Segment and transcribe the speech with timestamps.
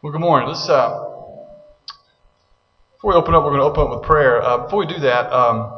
[0.00, 0.46] Well, good morning.
[0.46, 0.94] Let's uh,
[2.94, 4.40] before we open up, we're going to open up with prayer.
[4.40, 5.74] Uh, before we do that, um,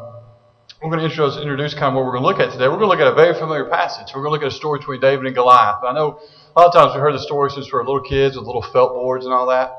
[0.83, 2.69] we're going to introduce, introduce kind of what we're going to look at today.
[2.69, 4.13] We're going to look at a very familiar passage.
[4.15, 5.81] We're going to look at a story between David and Goliath.
[5.83, 6.21] I know
[6.55, 8.61] a lot of times we heard the story since we were little kids with little
[8.61, 9.73] felt boards and all that.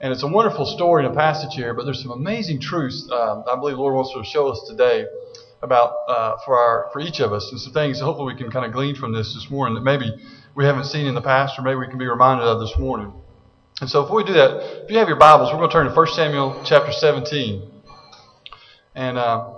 [0.00, 3.44] And it's a wonderful story and a passage here, but there's some amazing truths um,
[3.46, 5.06] I believe the Lord wants to show us today
[5.62, 8.66] about uh, for our for each of us, and some things hopefully we can kind
[8.66, 10.10] of glean from this this morning that maybe
[10.56, 13.14] we haven't seen in the past, or maybe we can be reminded of this morning.
[13.80, 15.86] And so, before we do that, if you have your Bibles, we're going to turn
[15.88, 17.70] to 1 Samuel chapter 17.
[18.94, 19.52] And uh,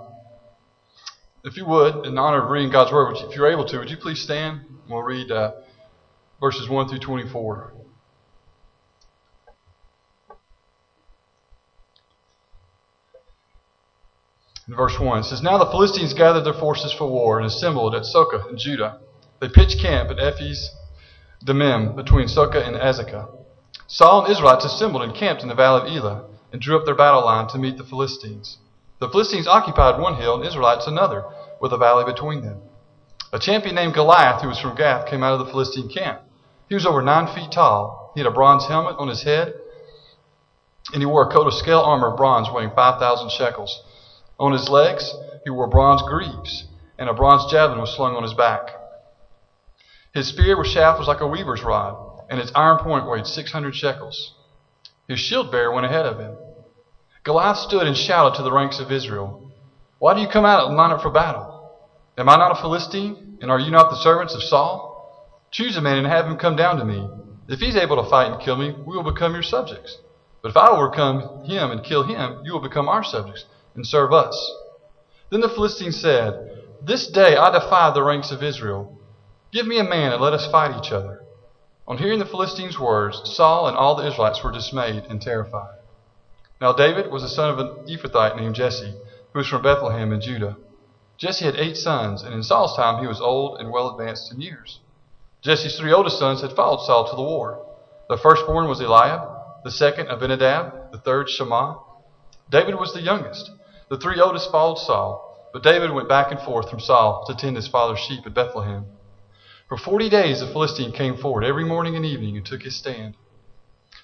[1.43, 3.97] if you would, in honor of reading God's Word, if you're able to, would you
[3.97, 4.61] please stand?
[4.89, 5.51] We'll read uh,
[6.39, 7.73] verses 1 through 24.
[14.67, 17.93] In verse 1, it says, Now the Philistines gathered their forces for war and assembled
[17.93, 18.99] at Socoh in Judah.
[19.39, 20.71] They pitched camp at Ephes
[21.45, 23.29] Dammim between Socoh and Azekah.
[23.89, 26.93] Saul and Israelites assembled and camped in the valley of Elah and drew up their
[26.93, 28.57] battle line to meet the Philistines.
[28.99, 31.23] The Philistines occupied one hill and Israelites another,
[31.61, 32.61] with a valley between them.
[33.31, 36.21] A champion named Goliath, who was from Gath, came out of the Philistine camp.
[36.67, 38.11] He was over nine feet tall.
[38.13, 39.53] He had a bronze helmet on his head,
[40.91, 43.83] and he wore a coat of scale armor of bronze weighing 5,000 shekels.
[44.37, 45.13] On his legs,
[45.45, 46.65] he wore bronze greaves,
[46.97, 48.69] and a bronze javelin was slung on his back.
[50.13, 53.75] His spear with shaft was like a weaver's rod and its iron point weighed 600
[53.75, 54.35] shekels.
[55.07, 56.35] His shield bearer went ahead of him.
[57.23, 59.51] Goliath stood and shouted to the ranks of Israel,
[59.99, 61.53] Why do you come out and line up for battle?
[62.17, 65.43] Am I not a Philistine, and are you not the servants of Saul?
[65.51, 67.07] Choose a man and have him come down to me.
[67.47, 69.97] If he's able to fight and kill me, we will become your subjects.
[70.41, 73.45] But if I overcome him and kill him, you will become our subjects
[73.75, 74.35] and serve us.
[75.29, 76.33] Then the Philistine said,
[76.81, 78.97] This day I defy the ranks of Israel.
[79.51, 81.21] Give me a man and let us fight each other.
[81.87, 85.77] On hearing the Philistines' words, Saul and all the Israelites were dismayed and terrified.
[86.59, 88.93] Now David was the son of an Ephrathite named Jesse,
[89.31, 90.57] who was from Bethlehem in Judah.
[91.17, 94.41] Jesse had eight sons, and in Saul's time he was old and well advanced in
[94.41, 94.79] years.
[95.41, 97.63] Jesse's three oldest sons had followed Saul to the war.
[98.09, 99.21] The firstborn was Eliab,
[99.63, 101.77] the second Abinadab, the third Shammah.
[102.49, 103.49] David was the youngest.
[103.89, 107.55] The three oldest followed Saul, but David went back and forth from Saul to tend
[107.55, 108.87] his father's sheep at Bethlehem.
[109.67, 113.15] For forty days the Philistine came forward every morning and evening and took his stand.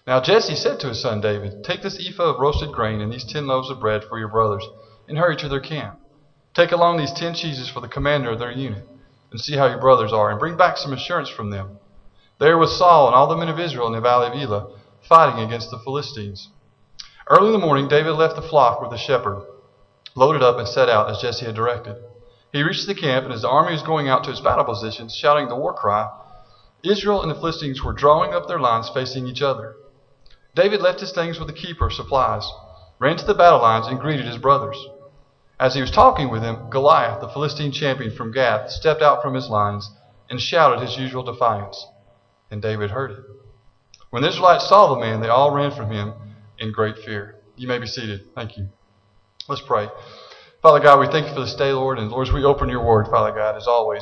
[0.05, 3.23] Now Jesse said to his son David, Take this ephah of roasted grain and these
[3.23, 4.67] ten loaves of bread for your brothers,
[5.07, 5.97] and hurry to their camp.
[6.53, 8.85] Take along these ten cheeses for the commander of their unit,
[9.31, 11.79] and see how your brothers are, and bring back some assurance from them.
[12.39, 15.39] There was Saul and all the men of Israel in the valley of Elah, fighting
[15.39, 16.49] against the Philistines.
[17.29, 19.41] Early in the morning David left the flock with the shepherd,
[20.13, 21.95] loaded up and set out as Jesse had directed.
[22.53, 25.15] He reached the camp, and as the army was going out to its battle positions,
[25.15, 26.07] shouting the war cry,
[26.83, 29.75] Israel and the Philistines were drawing up their lines facing each other.
[30.53, 32.47] David left his things with the keeper of supplies,
[32.99, 34.77] ran to the battle lines, and greeted his brothers.
[35.59, 39.33] As he was talking with them, Goliath, the Philistine champion from Gath, stepped out from
[39.33, 39.89] his lines
[40.29, 41.87] and shouted his usual defiance.
[42.51, 43.23] And David heard it.
[44.11, 46.13] When the Israelites saw the man, they all ran from him
[46.59, 47.39] in great fear.
[47.55, 48.35] You may be seated.
[48.35, 48.69] Thank you.
[49.47, 49.89] Let's pray.
[50.63, 51.99] Father God, we thank you for this day, Lord.
[51.99, 54.01] And Lord, as we open your word, Father God, as always,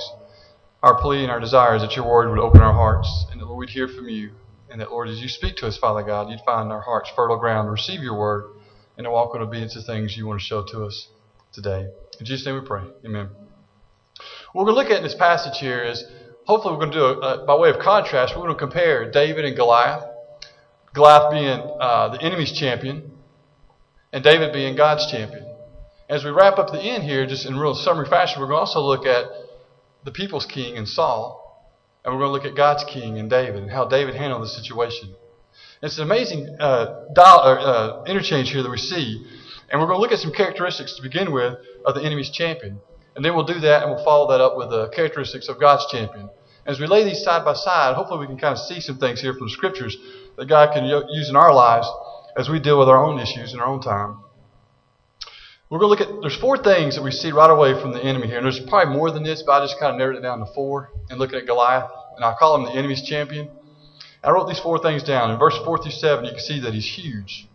[0.83, 3.47] our plea and our desire is that your word would open our hearts and that,
[3.47, 4.33] Lord, we'd hear from you.
[4.69, 7.37] And that, Lord, as you speak to us, Father God, you'd find our hearts fertile
[7.37, 8.51] ground to receive your word
[8.95, 11.07] and to walk in obedience to things you want to show to us
[11.51, 11.89] today.
[12.19, 12.83] In Jesus' name we pray.
[13.03, 13.29] Amen.
[14.53, 16.05] What we're going to look at in this passage here is
[16.45, 19.45] hopefully we're going to do, a, by way of contrast, we're going to compare David
[19.45, 20.03] and Goliath.
[20.93, 23.13] Goliath being uh, the enemy's champion,
[24.13, 25.50] and David being God's champion.
[26.11, 28.67] As we wrap up the end here, just in real summary fashion, we're going to
[28.67, 29.27] also look at
[30.03, 31.73] the people's king in Saul,
[32.03, 34.49] and we're going to look at God's king in David and how David handled the
[34.49, 35.15] situation.
[35.81, 39.25] It's an amazing uh, dial, uh, interchange here that we see,
[39.69, 42.81] and we're going to look at some characteristics to begin with of the enemy's champion.
[43.15, 45.89] And then we'll do that, and we'll follow that up with the characteristics of God's
[45.89, 46.29] champion.
[46.65, 49.21] As we lay these side by side, hopefully we can kind of see some things
[49.21, 49.95] here from the scriptures
[50.35, 51.89] that God can use in our lives
[52.35, 54.17] as we deal with our own issues in our own time.
[55.71, 58.03] We're going to look at, there's four things that we see right away from the
[58.03, 58.35] enemy here.
[58.35, 60.45] And there's probably more than this, but I just kind of narrowed it down to
[60.53, 61.89] four and looking at Goliath.
[62.17, 63.49] And I call him the enemy's champion.
[64.21, 65.31] I wrote these four things down.
[65.31, 67.47] In verse 4 through 7, you can see that he's huge.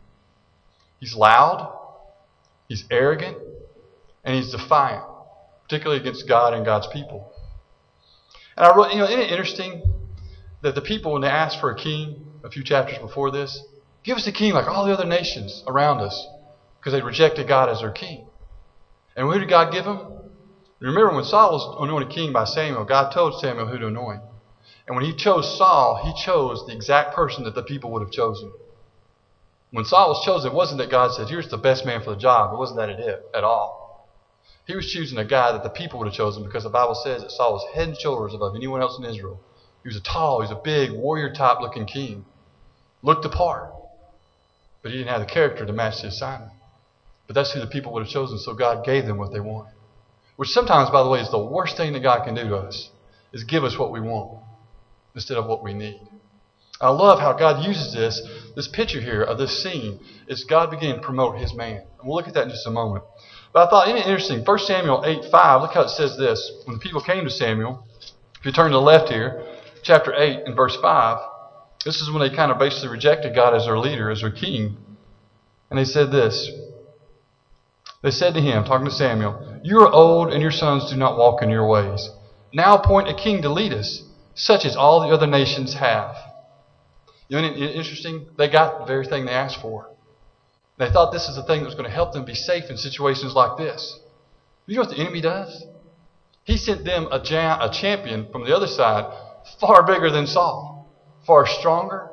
[0.99, 1.79] He's loud.
[2.69, 3.37] He's arrogant.
[4.25, 5.05] And he's defiant,
[5.65, 7.31] particularly against God and God's people.
[8.57, 9.83] And I wrote, you know, isn't it interesting
[10.63, 13.63] that the people, when they asked for a king a few chapters before this,
[14.05, 16.27] give us a king like all the other nations around us
[16.79, 18.27] because they rejected God as their king.
[19.17, 20.13] And who did God give them?
[20.81, 24.21] Remember when Saul was anointed king by Samuel, God told Samuel who to anoint.
[24.87, 28.13] And when he chose Saul, he chose the exact person that the people would have
[28.13, 28.53] chosen.
[29.71, 32.21] When Saul was chosen, it wasn't that God said, here's the best man for the
[32.21, 32.53] job.
[32.53, 34.09] It wasn't that it at all.
[34.67, 37.23] He was choosing a guy that the people would have chosen because the Bible says
[37.23, 39.41] that Saul was head and shoulders above anyone else in Israel.
[39.83, 42.25] He was a tall, he was a big, warrior type looking king.
[43.03, 43.73] Looked the part.
[44.83, 46.53] But he didn't have the character to match the assignment.
[47.27, 49.75] But that's who the people would have chosen, so God gave them what they wanted.
[50.37, 52.91] Which sometimes, by the way, is the worst thing that God can do to us,
[53.33, 54.43] is give us what we want
[55.15, 56.01] instead of what we need.
[56.81, 58.23] I love how God uses this,
[58.55, 61.77] this picture here of this scene, is God beginning to promote his man.
[61.99, 63.05] And we'll look at that in just a moment.
[63.53, 64.45] But I thought, isn't it interesting?
[64.45, 66.53] 1 Samuel 8 5, look how it says this.
[66.67, 67.87] When the people came to Samuel,
[68.39, 69.43] if you turn to the left here,
[69.83, 71.19] chapter 8 and verse 5,
[71.85, 74.77] this is when they kind of basically rejected God as their leader, as their king.
[75.71, 76.51] And they said this.
[78.07, 81.19] They said to him, talking to Samuel, You are old, and your sons do not
[81.19, 82.09] walk in your ways.
[82.53, 84.05] Now appoint a king to lead us,
[84.37, 86.15] such as all the other nations have.
[87.27, 88.29] You know, interesting?
[88.39, 89.91] They got the very thing they asked for.
[90.79, 92.77] They thought this is the thing that was going to help them be safe in
[92.77, 93.99] situations like this.
[94.67, 95.65] You know what the enemy does?
[96.45, 99.13] He sent them a, jam, a champion from the other side,
[99.59, 100.89] far bigger than Saul,
[101.27, 102.11] far stronger,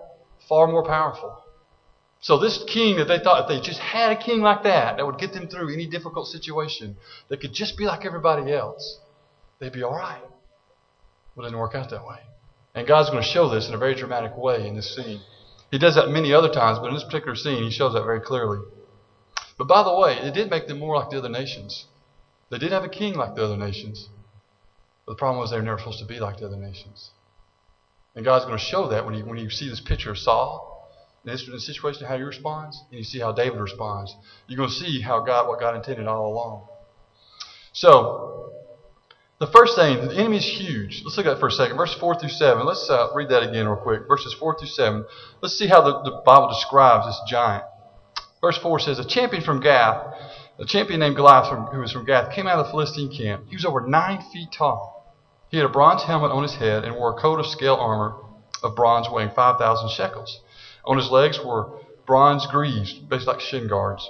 [0.49, 1.42] far more powerful.
[2.23, 5.05] So this king that they thought if they just had a king like that, that
[5.05, 6.95] would get them through any difficult situation,
[7.27, 8.99] that could just be like everybody else,
[9.59, 10.23] they'd be all right.
[11.35, 12.19] Well, it didn't work out that way.
[12.75, 15.19] And God's going to show this in a very dramatic way in this scene.
[15.69, 18.21] He does that many other times, but in this particular scene, he shows that very
[18.21, 18.59] clearly.
[19.57, 21.87] But by the way, it did make them more like the other nations.
[22.49, 24.07] They did have a king like the other nations.
[25.05, 27.09] But the problem was they were never supposed to be like the other nations.
[28.15, 30.72] And God's going to show that when you, when you see this picture of Saul
[31.25, 34.15] in this, situation, how he responds, and you see how David responds.
[34.47, 36.67] You're going to see how God, what God intended all along.
[37.71, 38.51] So,
[39.39, 41.01] the first thing, the enemy is huge.
[41.03, 41.77] Let's look at that for a second.
[41.77, 42.65] Verse 4 through 7.
[42.65, 44.01] Let's uh, read that again real quick.
[44.07, 45.05] Verses 4 through 7.
[45.41, 47.63] Let's see how the, the Bible describes this giant.
[48.41, 50.15] Verse 4 says, A champion from Gath,
[50.59, 53.45] a champion named Goliath from, who was from Gath, came out of the Philistine camp.
[53.49, 54.93] He was over nine feet tall.
[55.49, 58.15] He had a bronze helmet on his head and wore a coat of scale armor
[58.63, 60.41] of bronze weighing 5,000 shekels.
[60.85, 64.09] On his legs were bronze greaves, basically like shin guards,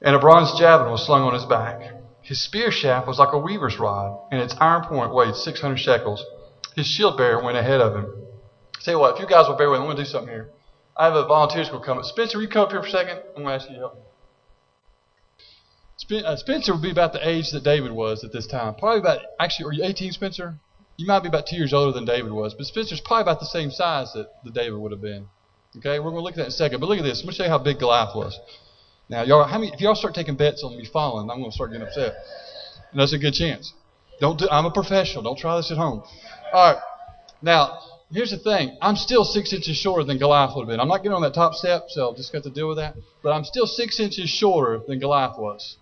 [0.00, 1.92] and a bronze javelin was slung on his back.
[2.22, 6.24] His spear shaft was like a weaver's rod, and its iron point weighed 600 shekels.
[6.74, 8.06] His shield bearer went ahead of him.
[8.76, 10.08] I tell you what, if you guys will bear with me, I'm going to do
[10.08, 10.48] something here.
[10.96, 12.04] I have a volunteer school coming.
[12.04, 13.18] Spencer, will you come up here for a second?
[13.36, 14.08] I'm going to ask you to help.
[16.24, 18.74] Uh, Spencer would be about the age that David was at this time.
[18.74, 20.58] Probably about, actually, are you 18, Spencer?
[20.96, 23.46] You might be about two years older than David was, but Spencer's probably about the
[23.46, 25.28] same size that the David would have been.
[25.78, 26.80] Okay, we're going to look at that in a second.
[26.80, 27.20] But look at this.
[27.20, 28.38] I'm going to show you how big Goliath was.
[29.08, 31.54] Now, y'all, how many, if y'all start taking bets on me falling, I'm going to
[31.54, 32.14] start getting upset.
[32.90, 33.72] And that's a good chance.
[34.20, 35.22] Don't do, I'm a professional.
[35.22, 36.02] Don't try this at home.
[36.52, 36.82] All right.
[37.40, 37.78] Now,
[38.12, 38.76] here's the thing.
[38.80, 40.78] I'm still six inches shorter than Goliath would have been.
[40.78, 42.94] I'm not getting on that top step, so I've just got to deal with that.
[43.22, 45.76] But I'm still six inches shorter than Goliath was.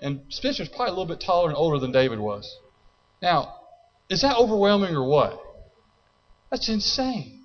[0.00, 2.58] And Spencer's probably a little bit taller and older than David was.
[3.22, 3.54] Now,
[4.08, 5.40] is that overwhelming or what?
[6.50, 7.41] That's insane.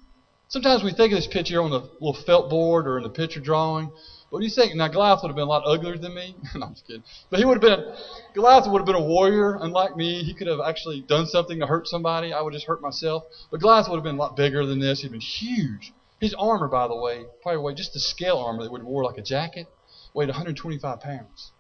[0.50, 3.42] Sometimes we think of this picture on the little felt board or in the picture
[3.42, 3.92] drawing.
[4.30, 4.76] What do you think?
[4.76, 6.36] Now Goliath would have been a lot uglier than me.
[6.56, 7.04] no, I'm just kidding.
[7.30, 7.96] But he would have been
[8.34, 10.24] Goliath would have been a warrior, unlike me.
[10.24, 12.34] He could have actually done something to hurt somebody.
[12.34, 13.24] I would just hurt myself.
[13.52, 15.02] But Goliath would have been a lot bigger than this.
[15.02, 15.94] He'd been huge.
[16.20, 19.04] His armor, by the way, probably weighed just the scale armor that would have wore
[19.04, 19.68] like a jacket,
[20.14, 21.52] weighed 125 pounds,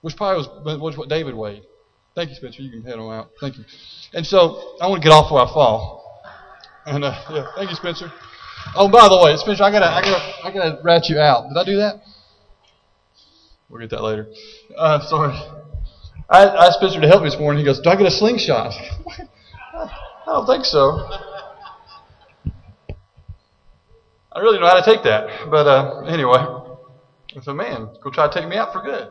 [0.00, 1.62] which probably was, was what David weighed.
[2.14, 2.62] Thank you, Spencer.
[2.62, 3.30] You can head on out.
[3.40, 3.64] Thank you.
[4.14, 6.22] And so I want to get off where I fall.
[6.86, 8.10] And uh, yeah, thank you, Spencer.
[8.74, 11.48] Oh, by the way, Spencer, I gotta, I gotta, I gotta rat you out.
[11.48, 12.02] Did I do that?
[13.68, 14.28] We'll get that later.
[14.76, 15.34] Uh, sorry.
[16.28, 17.60] I, asked Spencer to help me this morning.
[17.60, 18.72] He goes, "Do I get a slingshot?"
[19.74, 19.90] I
[20.26, 21.08] don't think so.
[24.32, 26.44] I really know how to take that, but uh, anyway,
[27.42, 29.08] so man, go try to take me out for good.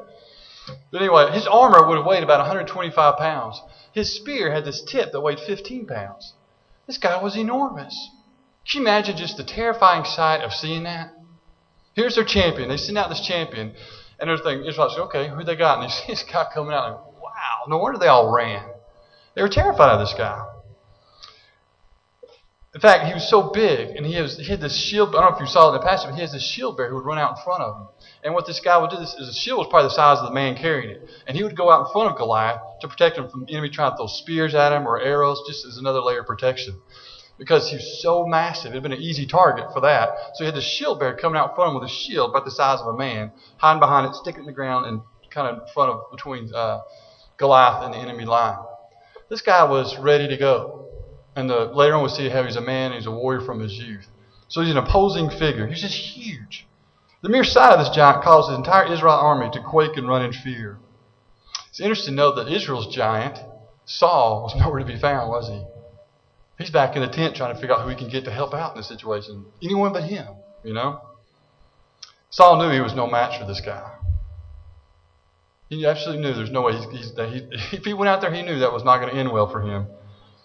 [0.92, 3.62] But anyway, his armor would have weighed about 125 pounds.
[3.94, 6.34] His spear had this tip that weighed 15 pounds.
[6.86, 8.10] This guy was enormous.
[8.70, 11.14] Can you imagine just the terrifying sight of seeing that?
[11.94, 12.68] Here's their champion.
[12.68, 13.74] They send out this champion,
[14.20, 15.80] and they're thinking, okay, who they got?
[15.80, 18.66] And they see this guy coming out, and wow, no wonder they all ran.
[19.36, 20.44] They were terrified of this guy.
[22.74, 25.10] In fact, he was so big, and he, was, he had this shield.
[25.10, 26.76] I don't know if you saw it in the past, but he has this shield
[26.76, 27.88] bearer who would run out in front of him.
[28.24, 30.26] And what this guy would do, this is the shield was probably the size of
[30.26, 33.18] the man carrying it, and he would go out in front of Goliath to protect
[33.18, 36.02] him from the enemy trying to throw spears at him or arrows, just as another
[36.02, 36.82] layer of protection
[37.38, 38.72] because he was so massive.
[38.72, 40.10] It had been an easy target for that.
[40.34, 42.52] So he had this shield bearer coming out front him with a shield about the
[42.52, 45.74] size of a man, hiding behind it, sticking in the ground, and kind of in
[45.74, 46.82] front of between uh,
[47.38, 48.58] Goliath and the enemy line.
[49.30, 50.88] This guy was ready to go.
[51.36, 53.74] And the, later on, we see how he's a man, he's a warrior from his
[53.74, 54.08] youth.
[54.48, 55.68] So he's an opposing figure.
[55.68, 56.66] He's just huge.
[57.22, 60.24] The mere sight of this giant caused the entire Israel army to quake and run
[60.24, 60.78] in fear.
[61.70, 63.38] It's interesting to note that Israel's giant,
[63.84, 65.66] Saul, was nowhere to be found, was he?
[66.58, 68.54] He's back in the tent trying to figure out who he can get to help
[68.54, 69.46] out in this situation.
[69.62, 70.28] Anyone but him,
[70.64, 71.02] you know?
[72.30, 73.92] Saul knew he was no match for this guy.
[75.70, 77.48] He absolutely knew there's no way he's, he's, he,
[77.78, 79.62] if he went out there, he knew that was not going to end well for
[79.62, 79.88] him.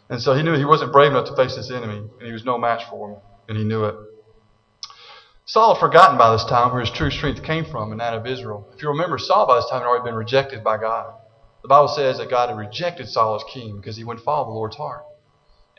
[0.09, 2.45] And so he knew he wasn't brave enough to face this enemy, and he was
[2.45, 3.95] no match for him, and he knew it.
[5.45, 8.27] Saul had forgotten by this time where his true strength came from, and that of
[8.27, 8.69] Israel.
[8.75, 11.15] If you remember, Saul by this time had already been rejected by God.
[11.63, 14.53] The Bible says that God had rejected Saul as king because he wouldn't follow the
[14.53, 15.05] Lord's heart.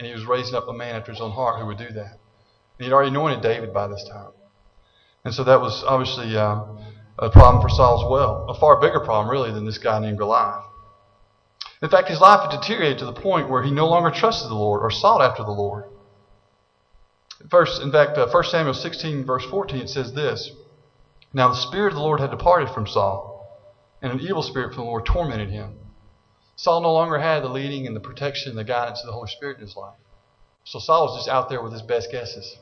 [0.01, 2.17] And he was raising up a man after his own heart who would do that.
[2.79, 4.31] And he'd already anointed David by this time.
[5.23, 6.63] And so that was obviously uh,
[7.19, 8.47] a problem for Saul as well.
[8.49, 10.63] A far bigger problem, really, than this guy named Goliath.
[11.83, 14.55] In fact, his life had deteriorated to the point where he no longer trusted the
[14.55, 15.83] Lord or sought after the Lord.
[17.51, 20.49] First, in fact, uh, 1 Samuel 16, verse 14, it says this
[21.31, 23.61] Now the Spirit of the Lord had departed from Saul,
[24.01, 25.77] and an evil spirit from the Lord tormented him.
[26.55, 29.29] Saul no longer had the leading and the protection and the guidance of the Holy
[29.29, 29.97] Spirit in his life.
[30.63, 32.57] So Saul was just out there with his best guesses,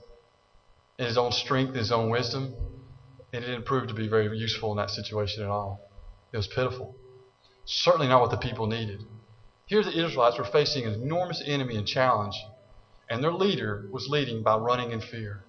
[0.98, 2.56] and his own strength, and his own wisdom,
[3.34, 5.82] and it didn't prove to be very useful in that situation at all.
[6.32, 6.96] It was pitiful.
[7.66, 9.04] Certainly not what the people needed.
[9.66, 12.36] Here the Israelites were facing an enormous enemy and challenge,
[13.10, 15.44] and their leader was leading by running in fear.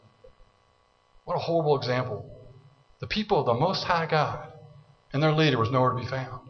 [1.25, 2.27] What a horrible example.
[3.01, 4.47] The people of the Most High God,
[5.13, 6.50] and their leader was nowhere to be found.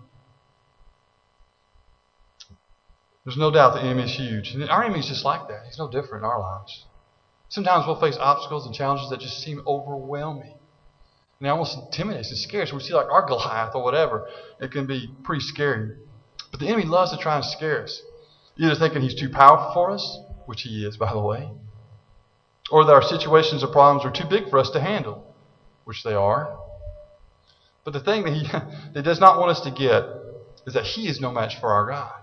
[3.25, 4.55] There's no doubt the enemy is huge.
[4.55, 5.63] And our enemy is just like that.
[5.67, 6.87] He's no different in our lives.
[7.49, 10.55] Sometimes we'll face obstacles and challenges that just seem overwhelming.
[11.39, 12.73] And they almost intimidate us and scare us.
[12.73, 14.29] We see like our Goliath or whatever.
[14.61, 15.91] It can be pretty scary.
[16.51, 18.01] But the enemy loves to try and scare us.
[18.57, 21.51] Either thinking he's too powerful for us, which he is, by the way,
[22.71, 25.35] or that our situations or problems are too big for us to handle,
[25.85, 26.59] which they are.
[27.85, 28.43] But the thing that he
[28.95, 30.05] that does not want us to get
[30.67, 32.20] is that he is no match for our God.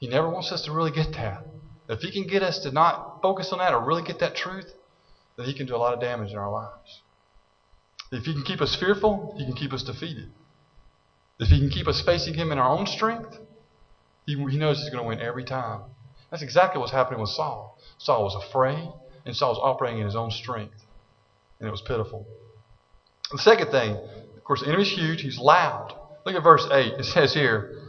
[0.00, 1.44] He never wants us to really get that.
[1.88, 4.72] If he can get us to not focus on that or really get that truth,
[5.36, 7.02] then he can do a lot of damage in our lives.
[8.10, 10.30] If he can keep us fearful, he can keep us defeated.
[11.38, 13.36] If he can keep us facing him in our own strength,
[14.26, 15.82] he, he knows he's going to win every time.
[16.30, 17.78] That's exactly what's happening with Saul.
[17.98, 18.88] Saul was afraid,
[19.26, 20.82] and Saul was operating in his own strength.
[21.58, 22.26] And it was pitiful.
[23.32, 23.92] The second thing,
[24.36, 25.20] of course, the enemy's huge.
[25.20, 25.94] He's loud.
[26.24, 26.94] Look at verse 8.
[26.94, 27.79] It says here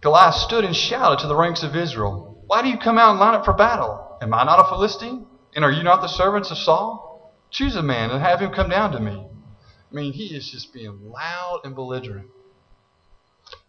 [0.00, 3.20] Goliath stood and shouted to the ranks of Israel, Why do you come out and
[3.20, 4.18] line up for battle?
[4.22, 5.26] Am I not a Philistine?
[5.54, 7.34] And are you not the servants of Saul?
[7.50, 9.26] Choose a man and have him come down to me.
[9.90, 12.28] I mean, he is just being loud and belligerent.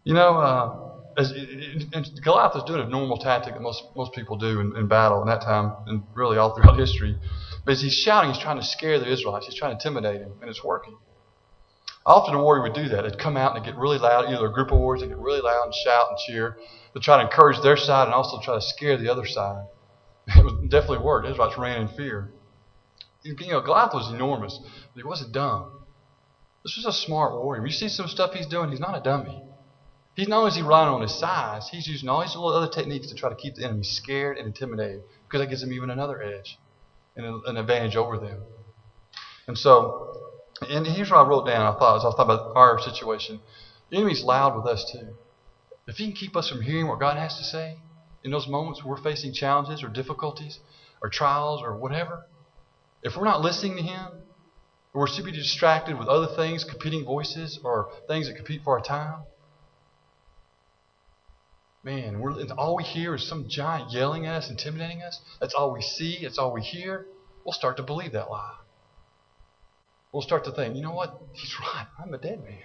[0.03, 1.33] You know, uh, as,
[2.23, 5.27] Goliath is doing a normal tactic that most, most people do in, in battle in
[5.27, 7.17] that time and really all throughout history.
[7.65, 9.47] But as he's shouting, he's trying to scare the Israelites.
[9.47, 10.97] He's trying to intimidate them, and it's working.
[12.05, 13.03] Often a warrior would do that.
[13.03, 15.41] They'd come out and get really loud, either a group of warriors, they'd get really
[15.41, 16.58] loud and shout and cheer
[16.93, 19.65] to try to encourage their side and also try to scare the other side.
[20.36, 21.27] It definitely worked.
[21.27, 22.31] Israelites ran in fear.
[23.24, 25.72] You know, Goliath was enormous, but he wasn't dumb.
[26.63, 27.65] This was a smart warrior.
[27.65, 29.43] You see some stuff he's doing, he's not a dummy.
[30.15, 32.72] He's not only is he relying on his size, he's using all these little other
[32.72, 35.89] techniques to try to keep the enemy scared and intimidated because that gives him even
[35.89, 36.58] another edge
[37.15, 38.41] and an advantage over them.
[39.48, 40.21] And so,
[40.70, 41.65] and here's what I wrote down.
[41.74, 43.39] I thought as I thought about our situation.
[43.89, 45.15] The enemy's loud with us too.
[45.88, 47.77] If he can keep us from hearing what God has to say
[48.24, 50.60] in those moments where we're facing challenges or difficulties
[51.01, 52.25] or trials or whatever,
[53.03, 54.24] if we're not listening to Him,
[54.94, 58.84] or we're simply distracted with other things, competing voices, or things that compete for our
[58.84, 59.24] time,
[61.84, 62.22] man,
[62.58, 65.20] all we hear is some giant yelling at us, intimidating us.
[65.39, 66.20] That's all we see.
[66.24, 67.06] That's all we hear.
[67.44, 68.61] We'll start to believe that lie.
[70.12, 71.22] We'll start to think, you know what?
[71.34, 71.88] He's right.
[72.03, 72.58] I'm a dead man.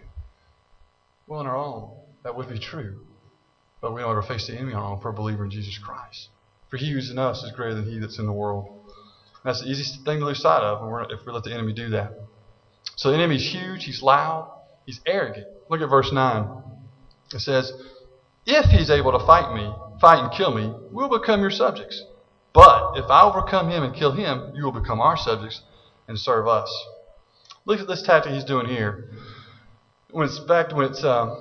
[1.26, 1.93] Well, on our own,
[2.25, 3.00] that would be true.
[3.81, 5.79] But we don't ever face the enemy on our own for a believer in Jesus
[5.79, 6.29] Christ.
[6.71, 8.76] For he who's in us is greater than he that's in the world.
[9.45, 12.19] That's the easiest thing to lose sight of if we let the enemy do that.
[12.97, 14.50] So the enemy's huge, he's loud,
[14.87, 15.47] he's arrogant.
[15.69, 16.62] Look at verse 9.
[17.33, 17.73] It says,
[18.45, 22.03] If he's able to fight me, fight and kill me, we'll become your subjects.
[22.53, 25.61] But if I overcome him and kill him, you will become our subjects
[26.09, 26.73] and serve us.
[27.66, 29.11] Look at this tactic he's doing here.
[30.12, 31.35] When it's back when it's uh,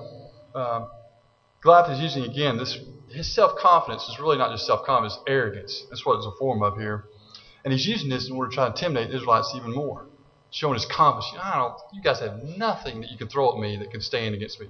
[0.55, 0.87] uh,
[1.61, 2.77] Goliath is using again this
[3.09, 5.85] his self confidence is really not just self confidence, arrogance.
[5.89, 7.05] That's what it's a form of here.
[7.63, 10.07] And he's using this in order to try to intimidate the Israelites even more,
[10.51, 11.31] showing his confidence.
[11.41, 14.35] I don't, you guys have nothing that you can throw at me that can stand
[14.35, 14.67] against me.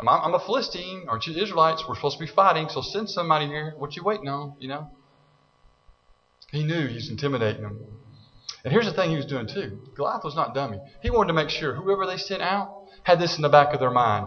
[0.00, 1.06] I'm, I'm a Philistine.
[1.08, 1.84] Aren't you Israelites?
[1.86, 3.74] We're supposed to be fighting, so send somebody here.
[3.76, 4.54] What you waiting on?
[4.60, 4.90] You know.
[6.50, 8.01] He knew he was intimidating them.
[8.64, 9.78] And here's the thing he was doing too.
[9.96, 10.78] Goliath was not dummy.
[11.00, 12.68] He wanted to make sure whoever they sent out
[13.02, 14.26] had this in the back of their mind.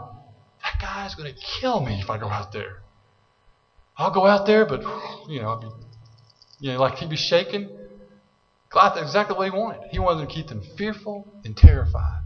[0.64, 2.82] That guy's going to kill me if I go out there.
[3.98, 4.82] I'll go out there, but
[5.30, 5.70] you know, I'll be,
[6.60, 7.70] you know, like he'd be shaking.
[8.70, 9.82] Goliath exactly what he wanted.
[9.90, 12.24] He wanted to keep them fearful and terrified.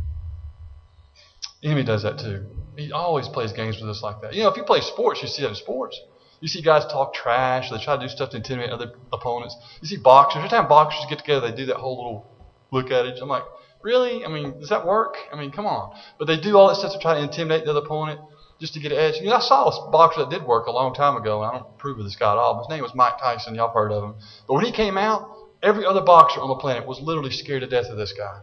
[1.62, 2.48] The enemy does that too.
[2.76, 4.34] He always plays games with us like that.
[4.34, 6.00] You know, if you play sports, you see that in sports.
[6.40, 7.70] You see guys talk trash.
[7.70, 9.56] They try to do stuff to intimidate other opponents.
[9.82, 10.38] You see boxers.
[10.38, 12.32] Every time boxers get together, they do that whole little
[12.72, 13.22] look at each.
[13.22, 13.44] I'm like,
[13.82, 14.26] really?
[14.26, 15.16] I mean, does that work?
[15.32, 15.98] I mean, come on.
[16.18, 18.22] But they do all that stuff to try to intimidate the other opponent
[18.60, 19.16] just to get an edge.
[19.22, 21.58] You know, I saw a boxer that did work a long time ago, and I
[21.58, 22.60] don't approve of this guy at all.
[22.60, 23.56] His name was Mike Tyson.
[23.56, 24.16] Y'all heard of him.
[24.48, 25.30] But when he came out,
[25.64, 28.40] every other boxer on the planet was literally scared to death of this guy.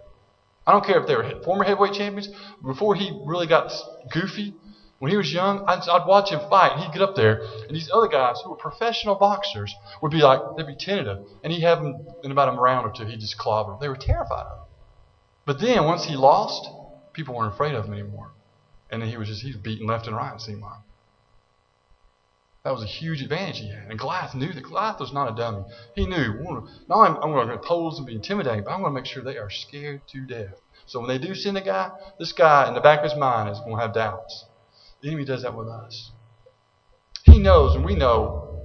[0.66, 2.28] I don't care if they were former heavyweight champions.
[2.64, 3.72] Before he really got
[4.10, 4.54] goofy,
[4.98, 6.78] when he was young, I'd, I'd, watch him fight.
[6.78, 10.40] He'd get up there, and these other guys who were professional boxers would be like,
[10.56, 11.26] they'd be tentative.
[11.44, 13.78] And he'd have them in about a round or two, he'd just clobber them.
[13.80, 14.64] They were terrified of him.
[15.44, 16.68] But then, once he lost,
[17.12, 18.30] people weren't afraid of him anymore.
[18.90, 20.80] And then he was just, he was beaten left and right, it seemed like.
[22.64, 23.90] That was a huge advantage he had.
[23.90, 25.64] And Goliath knew that Goliath was not a dummy.
[25.94, 29.06] He knew, not I'm going to pose and be intimidating, but I'm going to make
[29.06, 30.60] sure they are scared to death.
[30.86, 33.50] So when they do send a guy, this guy in the back of his mind
[33.50, 34.46] is going to have doubts.
[35.06, 36.10] The enemy does that with us.
[37.22, 38.64] He knows, and we know,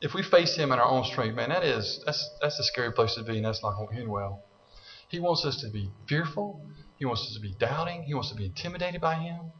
[0.00, 2.92] if we face him in our own strength, man, that is that's that's a scary
[2.92, 4.44] place to be, and that's not going to end well.
[5.08, 6.64] He wants us to be fearful.
[7.00, 8.04] He wants us to be doubting.
[8.04, 9.50] He wants to be intimidated by him.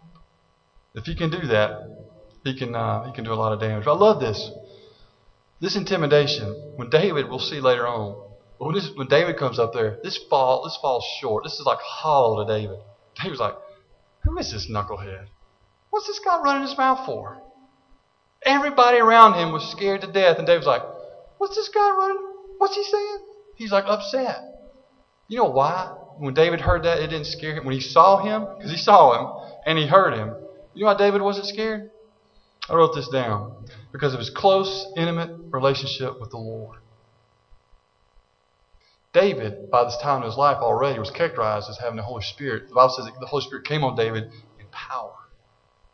[0.94, 1.72] If he can do that,
[2.44, 3.88] he can uh, he can do a lot of damage.
[3.88, 4.52] I love this.
[5.60, 8.24] This intimidation, when David, we'll see later on,
[8.58, 11.42] when, this, when David comes up there, this fall this falls short.
[11.42, 12.78] This is like hollow to David.
[13.20, 13.56] David's like,
[14.22, 15.26] who is this knucklehead?
[15.90, 17.38] What's this guy running his mouth for?
[18.44, 20.82] Everybody around him was scared to death, and David's like,
[21.38, 22.22] What's this guy running?
[22.58, 23.18] What's he saying?
[23.54, 24.40] He's like upset.
[25.28, 25.86] You know why?
[26.18, 27.64] When David heard that, it didn't scare him.
[27.64, 30.34] When he saw him, because he saw him and he heard him,
[30.74, 31.90] you know why David wasn't scared?
[32.68, 33.66] I wrote this down.
[33.92, 36.78] Because of his close, intimate relationship with the Lord.
[39.12, 42.68] David, by this time in his life already, was characterized as having the Holy Spirit.
[42.68, 44.24] The Bible says that the Holy Spirit came on David
[44.58, 45.14] in power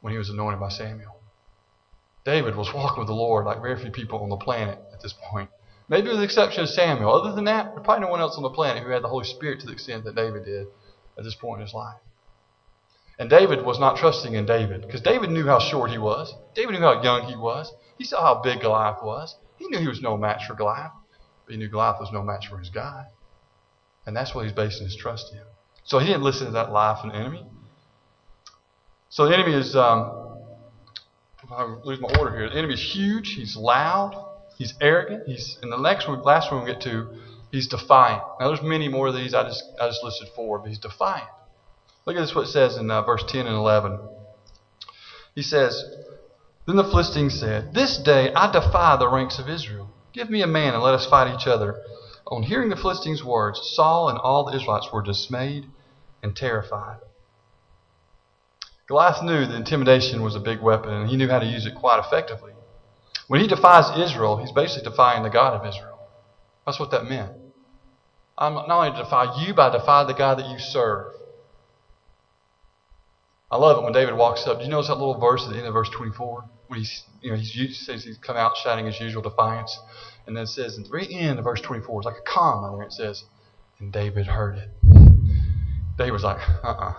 [0.05, 1.17] when he was anointed by Samuel.
[2.27, 5.15] David was walking with the Lord like very few people on the planet at this
[5.31, 5.49] point.
[5.89, 7.11] Maybe with the exception of Samuel.
[7.11, 9.25] Other than that, there's probably no one else on the planet who had the Holy
[9.25, 10.67] Spirit to the extent that David did
[11.17, 11.97] at this point in his life.
[13.19, 16.35] And David was not trusting in David because David knew how short he was.
[16.55, 17.73] David knew how young he was.
[17.97, 19.35] He saw how big Goliath was.
[19.57, 20.93] He knew he was no match for Goliath,
[21.47, 23.07] but he knew Goliath was no match for his God.
[24.05, 25.41] And that's what he's basing his trust in.
[25.85, 27.47] So he didn't listen to that lie from the enemy.
[29.15, 30.11] So the enemy is, um,
[31.49, 32.51] I lose my order here.
[32.51, 33.35] The enemy is huge.
[33.35, 34.13] He's loud.
[34.59, 35.23] He's arrogant.
[35.29, 37.23] He's, and the next one, last one we get to,
[37.53, 38.25] he's defiant.
[38.41, 39.33] Now there's many more of these.
[39.33, 41.29] I just, I just listed four, but he's defiant.
[42.07, 44.01] Look at this, what it says in uh, verse 10 and 11.
[45.37, 45.81] He says,
[46.67, 49.93] Then the Philistines said, This day I defy the ranks of Israel.
[50.13, 51.81] Give me a man and let us fight each other.
[52.27, 55.67] On hearing the Philistines' words, Saul and all the Israelites were dismayed
[56.21, 56.99] and terrified.
[58.87, 61.75] Goliath knew that intimidation was a big weapon, and he knew how to use it
[61.75, 62.53] quite effectively.
[63.29, 65.99] When he defies Israel, he's basically defying the God of Israel.
[66.67, 67.33] That's what that meant.
[68.37, 71.13] I'm not only to defy you, but I defy the God that you serve.
[73.51, 74.59] I love it when David walks up.
[74.59, 76.45] Do you notice that little verse at the end of verse 24?
[76.67, 79.79] When he's, you know, he says he's come out shouting his usual defiance.
[80.27, 82.75] And then it says, at the very end of verse 24, it's like a comma
[82.77, 82.87] there.
[82.87, 83.23] It says,
[83.79, 84.71] and David heard it.
[85.97, 86.95] David was like, uh-uh.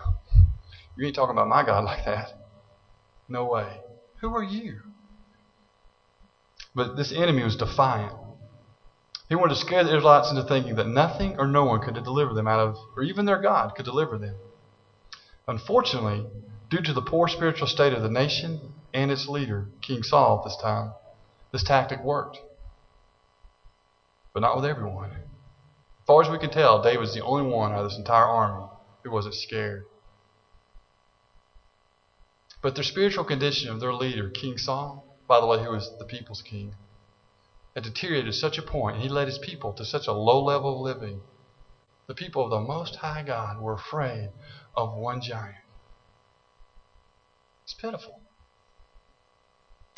[0.95, 2.29] You ain't talking about my God like that.
[3.27, 3.79] No way.
[4.21, 4.79] Who are you?
[6.73, 8.13] But this enemy was defiant.
[9.27, 12.34] He wanted to scare the Israelites into thinking that nothing or no one could deliver
[12.34, 14.36] them out of, or even their God could deliver them.
[15.47, 16.27] Unfortunately,
[16.69, 20.49] due to the poor spiritual state of the nation and its leader, King Saul, at
[20.49, 20.91] this time,
[21.51, 22.38] this tactic worked.
[24.34, 25.12] But not with everyone.
[25.12, 28.67] As far as we can tell, David's the only one out of this entire army
[29.03, 29.84] who wasn't scared.
[32.65, 36.06] But the spiritual condition of their leader, King Saul, by the way, who was the
[36.06, 36.73] people's king,
[37.75, 40.43] had deteriorated to such a point, and he led his people to such a low
[40.43, 41.21] level of living.
[42.08, 44.32] The people of the Most High God were afraid
[44.75, 45.54] of one giant.
[47.65, 48.23] It's pitiful.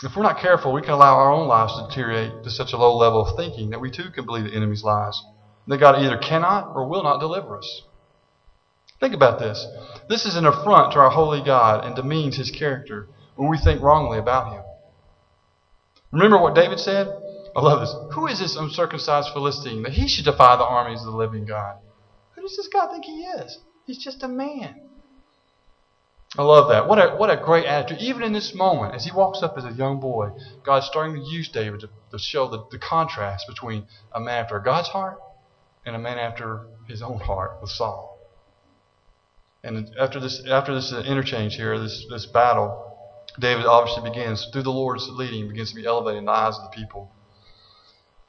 [0.03, 2.77] If we're not careful, we can allow our own lives to deteriorate to such a
[2.77, 5.17] low level of thinking that we too can believe the enemy's lies.
[5.67, 7.81] That God either cannot or will not deliver us.
[8.99, 9.65] Think about this.
[10.09, 13.81] This is an affront to our holy God and demeans his character when we think
[13.81, 14.63] wrongly about him.
[16.11, 17.07] Remember what David said?
[17.55, 18.15] I love this.
[18.15, 21.77] Who is this uncircumcised Philistine that he should defy the armies of the living God?
[22.35, 23.59] Who does this guy think he is?
[23.85, 24.81] He's just a man.
[26.37, 26.87] I love that.
[26.87, 27.99] What a, what a great attitude.
[27.99, 30.29] Even in this moment, as he walks up as a young boy,
[30.63, 34.59] God's starting to use David to, to show the, the contrast between a man after
[34.59, 35.17] God's heart
[35.85, 38.16] and a man after his own heart with Saul.
[39.63, 42.83] And after this, after this interchange here, this, this battle,
[43.39, 46.63] David obviously begins, through the Lord's leading, begins to be elevated in the eyes of
[46.63, 47.11] the people.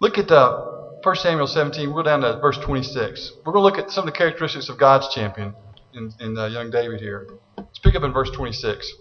[0.01, 0.65] Look at uh,
[1.03, 1.89] 1 Samuel 17.
[1.89, 3.33] We'll go down to verse 26.
[3.45, 5.55] We're going to look at some of the characteristics of God's champion
[5.95, 7.27] in, in uh, young David here.
[7.57, 8.93] Let's pick up in verse 26.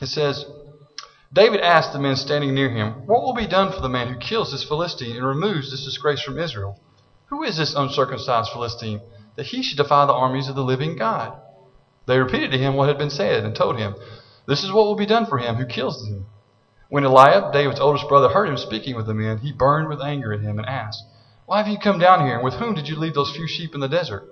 [0.00, 0.44] It says,
[1.32, 4.18] David asked the men standing near him, What will be done for the man who
[4.18, 6.78] kills this Philistine and removes this disgrace from Israel?
[7.26, 9.00] Who is this uncircumcised Philistine
[9.36, 11.40] that he should defy the armies of the living God?
[12.06, 13.94] They repeated to him what had been said and told him,
[14.46, 16.26] This is what will be done for him who kills him.
[16.88, 20.32] When Eliab, David's oldest brother, heard him speaking with the men, he burned with anger
[20.32, 21.04] at him and asked,
[21.46, 23.74] Why have you come down here, and with whom did you leave those few sheep
[23.74, 24.28] in the desert?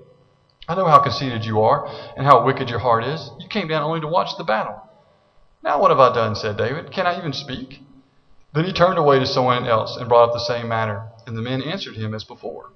[0.69, 1.87] I know how conceited you are,
[2.17, 3.31] and how wicked your heart is.
[3.39, 4.83] You came down only to watch the battle.
[5.63, 6.35] Now what have I done?
[6.35, 6.93] said David.
[6.93, 7.83] Can I even speak?
[8.53, 11.43] Then he turned away to someone else and brought up the same matter, and the
[11.43, 12.71] men answered him as before.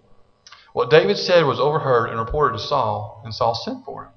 [0.75, 4.11] What David said was overheard and reported to Saul, and Saul sent for him.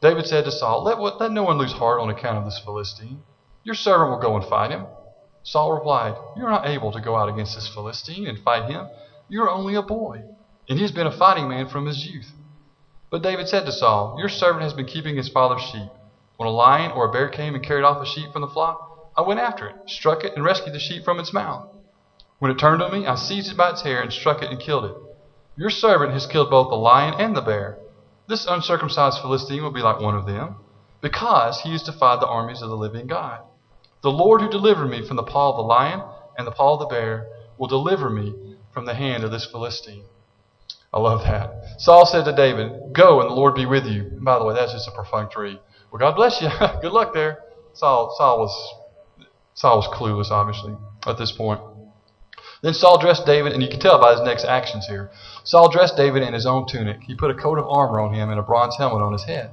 [0.00, 3.20] David said to Saul, let, let no one lose heart on account of this Philistine.
[3.64, 4.86] Your servant will go and fight him.
[5.42, 8.86] Saul replied, You are not able to go out against this Philistine and fight him.
[9.28, 10.22] You are only a boy,
[10.68, 12.30] and he has been a fighting man from his youth.
[13.10, 15.90] But David said to Saul, Your servant has been keeping his father's sheep.
[16.36, 18.78] When a lion or a bear came and carried off a sheep from the flock,
[19.16, 21.66] I went after it, struck it, and rescued the sheep from its mouth.
[22.38, 24.60] When it turned on me, I seized it by its hair and struck it and
[24.60, 24.94] killed it.
[25.56, 27.78] Your servant has killed both the lion and the bear.
[28.26, 30.56] This uncircumcised Philistine will be like one of them,
[31.00, 33.40] because he has defied the armies of the living God.
[34.02, 36.02] The Lord who delivered me from the paw of the lion
[36.36, 40.04] and the paw of the bear will deliver me from the hand of this Philistine.
[40.92, 41.76] I love that.
[41.78, 44.02] Saul said to David, Go and the Lord be with you.
[44.02, 45.60] And by the way, that's just a perfunctory.
[45.90, 46.48] Well, God bless you.
[46.82, 47.38] Good luck there.
[47.74, 48.74] Saul, Saul was
[49.54, 50.74] Saul was clueless, obviously,
[51.06, 51.60] at this point.
[52.64, 55.10] Then Saul dressed David, and you can tell by his next actions here.
[55.44, 57.02] Saul dressed David in his own tunic.
[57.02, 59.50] He put a coat of armor on him and a bronze helmet on his head.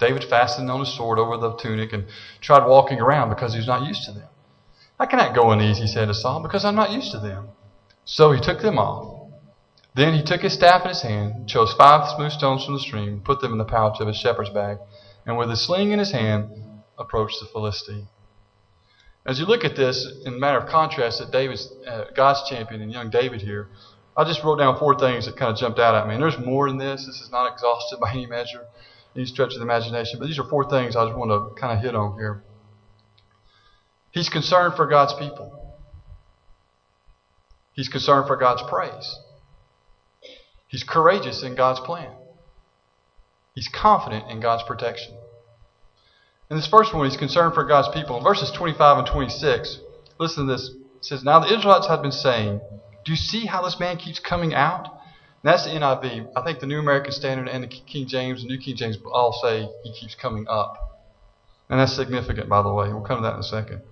[0.00, 2.06] David fastened on his sword over the tunic and
[2.40, 4.28] tried walking around because he was not used to them.
[4.98, 7.50] I cannot go in these, he said to Saul, because I'm not used to them.
[8.06, 9.28] So he took them off.
[9.94, 13.20] Then he took his staff in his hand, chose five smooth stones from the stream,
[13.22, 14.78] put them in the pouch of his shepherd's bag,
[15.26, 18.08] and with his sling in his hand, approached the Philistine.
[19.24, 22.92] As you look at this, in matter of contrast, that David's uh, God's champion and
[22.92, 23.68] young David here,
[24.16, 26.14] I just wrote down four things that kind of jumped out at me.
[26.14, 27.06] And there's more in this.
[27.06, 28.66] This is not exhausted by any measure,
[29.14, 30.18] any stretch of the imagination.
[30.18, 32.42] But these are four things I just want to kind of hit on here.
[34.10, 35.58] He's concerned for God's people.
[37.72, 39.18] He's concerned for God's praise.
[40.66, 42.12] He's courageous in God's plan.
[43.54, 45.14] He's confident in God's protection.
[46.50, 48.18] In this first one, he's concerned for God's people.
[48.18, 49.78] In verses 25 and 26,
[50.18, 50.68] listen to this.
[50.68, 52.60] It says, Now the Israelites had been saying,
[53.04, 54.86] Do you see how this man keeps coming out?
[55.42, 56.28] And that's the NIV.
[56.36, 59.32] I think the New American Standard and the King James and New King James all
[59.32, 60.76] say he keeps coming up.
[61.68, 62.92] And that's significant, by the way.
[62.92, 63.82] We'll come to that in a second.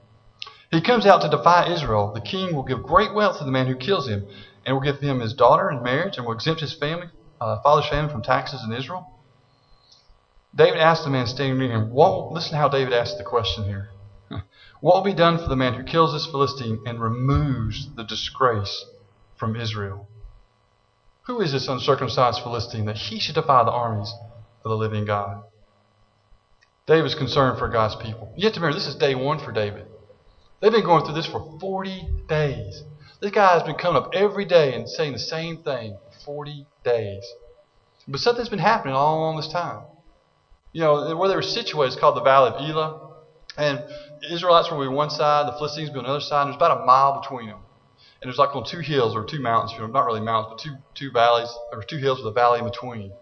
[0.71, 2.13] He comes out to defy Israel.
[2.13, 4.29] The king will give great wealth to the man who kills him,
[4.65, 7.09] and will give him his daughter in marriage, and will exempt his family,
[7.41, 9.07] uh, father's family from taxes in Israel.
[10.55, 13.91] David asked the man standing near him, what, listen how David asked the question here.
[14.81, 18.87] What will be done for the man who kills this Philistine and removes the disgrace
[19.37, 20.09] from Israel?
[21.27, 24.13] Who is this uncircumcised Philistine that he should defy the armies
[24.65, 25.43] of the living God?
[26.87, 28.33] David's concerned for God's people.
[28.37, 29.87] You have to remember, this is day one for David.
[30.61, 32.83] They've been going through this for 40 days.
[33.21, 36.67] This guy has been coming up every day and saying the same thing for 40
[36.85, 37.25] days.
[38.09, 39.83] But something's been happening all along this time.
[40.73, 43.09] You know, where they were situated is called the Valley of Elah.
[43.57, 43.83] And
[44.31, 46.83] Israelites were on one side, the Philistines were on the other side, and there's about
[46.83, 47.59] a mile between them.
[48.21, 50.63] And there's like on two hills or two mountains, you know, not really mountains, but
[50.63, 53.13] two two valleys, or two hills with a valley in between.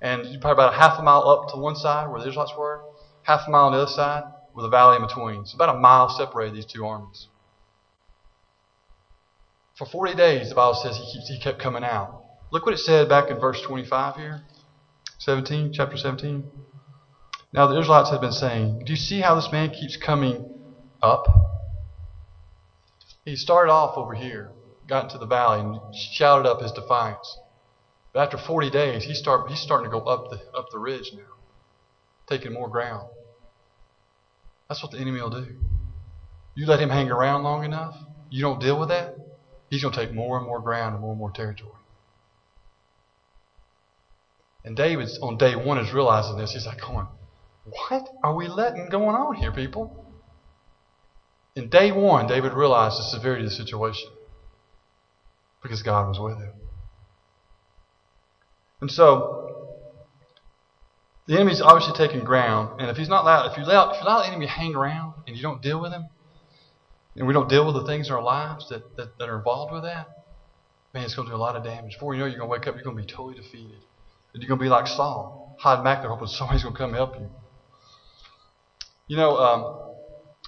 [0.00, 2.52] And you probably about a half a mile up to one side where the Israelites
[2.56, 2.80] were,
[3.22, 4.22] half a mile on the other side
[4.54, 5.44] with a valley in between.
[5.44, 7.28] So about a mile separated these two armies.
[9.76, 12.24] For 40 days, the Bible says he, keeps, he kept coming out.
[12.50, 14.40] Look what it said back in verse 25 here.
[15.18, 16.48] 17, chapter 17.
[17.52, 20.44] Now the Israelites had been saying, Do you see how this man keeps coming
[21.02, 21.26] up?
[23.24, 24.52] He started off over here,
[24.86, 27.36] got into the valley, and shouted up his defiance.
[28.12, 31.10] But after 40 days, he start, he's starting to go up the, up the ridge
[31.12, 31.34] now,
[32.26, 33.08] taking more ground.
[34.68, 35.56] That's what the enemy will do.
[36.54, 37.94] You let him hang around long enough,
[38.30, 39.14] you don't deal with that,
[39.70, 41.72] he's going to take more and more ground and more and more territory.
[44.64, 46.52] And David, on day one, is realizing this.
[46.52, 47.06] He's like, going,
[47.70, 50.04] What are we letting going on here, people?
[51.54, 54.10] In day one, David realized the severity of the situation
[55.62, 56.52] because God was with him.
[58.80, 59.74] And so,
[61.26, 64.06] the enemy's obviously taking ground, and if he's not allowed, if you allow, if you
[64.06, 66.06] allow the enemy to hang around and you don't deal with him,
[67.16, 69.72] and we don't deal with the things in our lives that, that, that are involved
[69.72, 70.06] with that,
[70.94, 71.94] man, it's going to do a lot of damage.
[71.94, 73.80] Before you know it, you're going to wake up, you're going to be totally defeated.
[74.32, 76.92] And you're going to be like Saul, hiding back there hoping somebody's going to come
[76.92, 77.28] help you.
[79.08, 79.94] You know, um,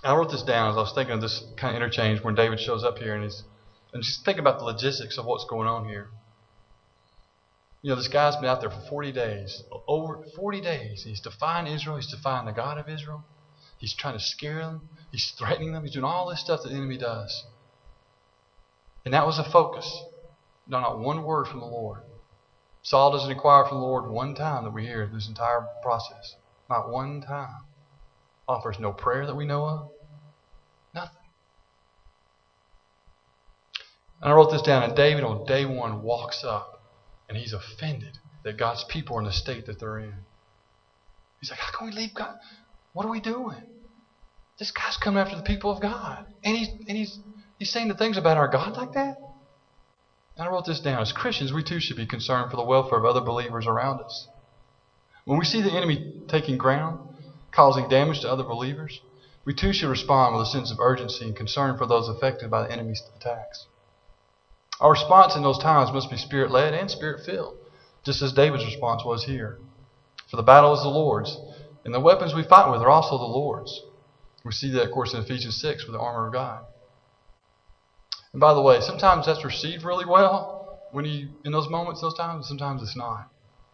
[0.05, 2.61] I wrote this down as I was thinking of this kind of interchange when David
[2.61, 3.42] shows up here and he's
[3.92, 6.11] and just think about the logistics of what's going on here.
[7.83, 9.62] You know, this guy's been out there for 40 days.
[9.88, 11.03] Over 40 days.
[11.05, 11.96] He's defying Israel.
[11.96, 13.25] He's defying the God of Israel.
[13.79, 14.88] He's trying to scare them.
[15.11, 15.83] He's threatening them.
[15.83, 17.44] He's doing all this stuff that the enemy does.
[19.05, 19.90] And that was the focus.
[20.68, 22.03] No, not one word from the Lord.
[22.83, 26.37] Saul doesn't inquire from the Lord one time that we hear this entire process.
[26.68, 27.64] Not one time.
[28.51, 29.87] Offers no prayer that we know of.
[30.93, 31.13] Nothing.
[34.21, 36.69] And I wrote this down, and David on day one walks up,
[37.29, 40.19] and he's offended that God's people are in the state that they're in.
[41.39, 42.35] He's like, How can we leave God?
[42.93, 43.63] What are we doing?
[44.59, 46.25] This guy's coming after the people of God.
[46.45, 47.21] And he's and he's
[47.57, 49.15] he's saying the things about our God like that?
[50.37, 51.01] And I wrote this down.
[51.01, 54.27] As Christians, we too should be concerned for the welfare of other believers around us.
[55.25, 56.99] When we see the enemy taking ground,
[57.53, 59.01] causing damage to other believers,
[59.45, 62.63] we too should respond with a sense of urgency and concern for those affected by
[62.63, 63.67] the enemy's attacks.
[64.81, 67.59] Our response in those times must be spirit led and spirit filled,
[68.05, 69.59] just as David's response was here.
[70.31, 71.37] For the battle is the Lord's,
[71.85, 73.83] and the weapons we fight with are also the Lord's.
[74.45, 76.65] We see that, of course, in Ephesians 6 with the armor of God.
[78.33, 82.15] And by the way, sometimes that's received really well when you in those moments, those
[82.15, 83.29] times, sometimes it's not.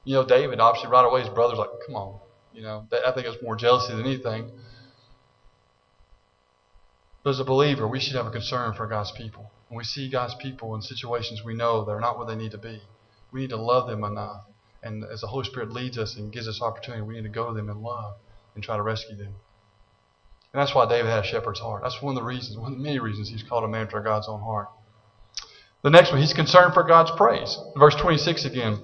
[0.05, 2.21] You know, David, obviously right away his brother's like, come on.
[2.57, 4.51] You know, I think it's more jealousy than anything.
[7.23, 9.51] But as a believer, we should have a concern for God's people.
[9.69, 12.59] When we see God's people in situations we know they're not where they need to
[12.59, 12.81] be,
[13.31, 14.45] we need to love them enough.
[14.83, 17.49] And as the Holy Spirit leads us and gives us opportunity, we need to go
[17.49, 18.14] to them in love
[18.55, 19.35] and try to rescue them.
[20.53, 21.83] And that's why David had a shepherd's heart.
[21.83, 24.01] That's one of the reasons, one of the many reasons he's called a man after
[24.01, 24.69] God's own heart.
[25.83, 27.59] The next one, he's concerned for God's praise.
[27.77, 28.79] Verse 26 again,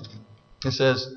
[0.63, 1.15] it says,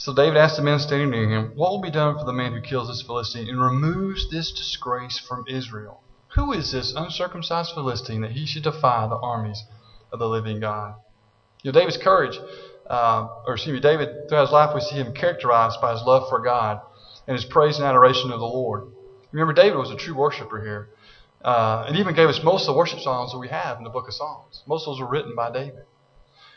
[0.00, 2.54] So David asked the men standing near him, What will be done for the man
[2.54, 6.02] who kills this Philistine and removes this disgrace from Israel?
[6.36, 9.62] Who is this uncircumcised Philistine that he should defy the armies
[10.10, 10.94] of the living God?
[11.62, 12.40] You know, David's courage,
[12.88, 16.30] uh, or excuse me, David, throughout his life, we see him characterized by his love
[16.30, 16.80] for God
[17.26, 18.90] and his praise and adoration of the Lord.
[19.32, 20.88] Remember, David was a true worshiper here.
[21.44, 23.90] Uh, and even gave us most of the worship songs that we have in the
[23.90, 24.62] book of Psalms.
[24.66, 25.84] Most of those were written by David.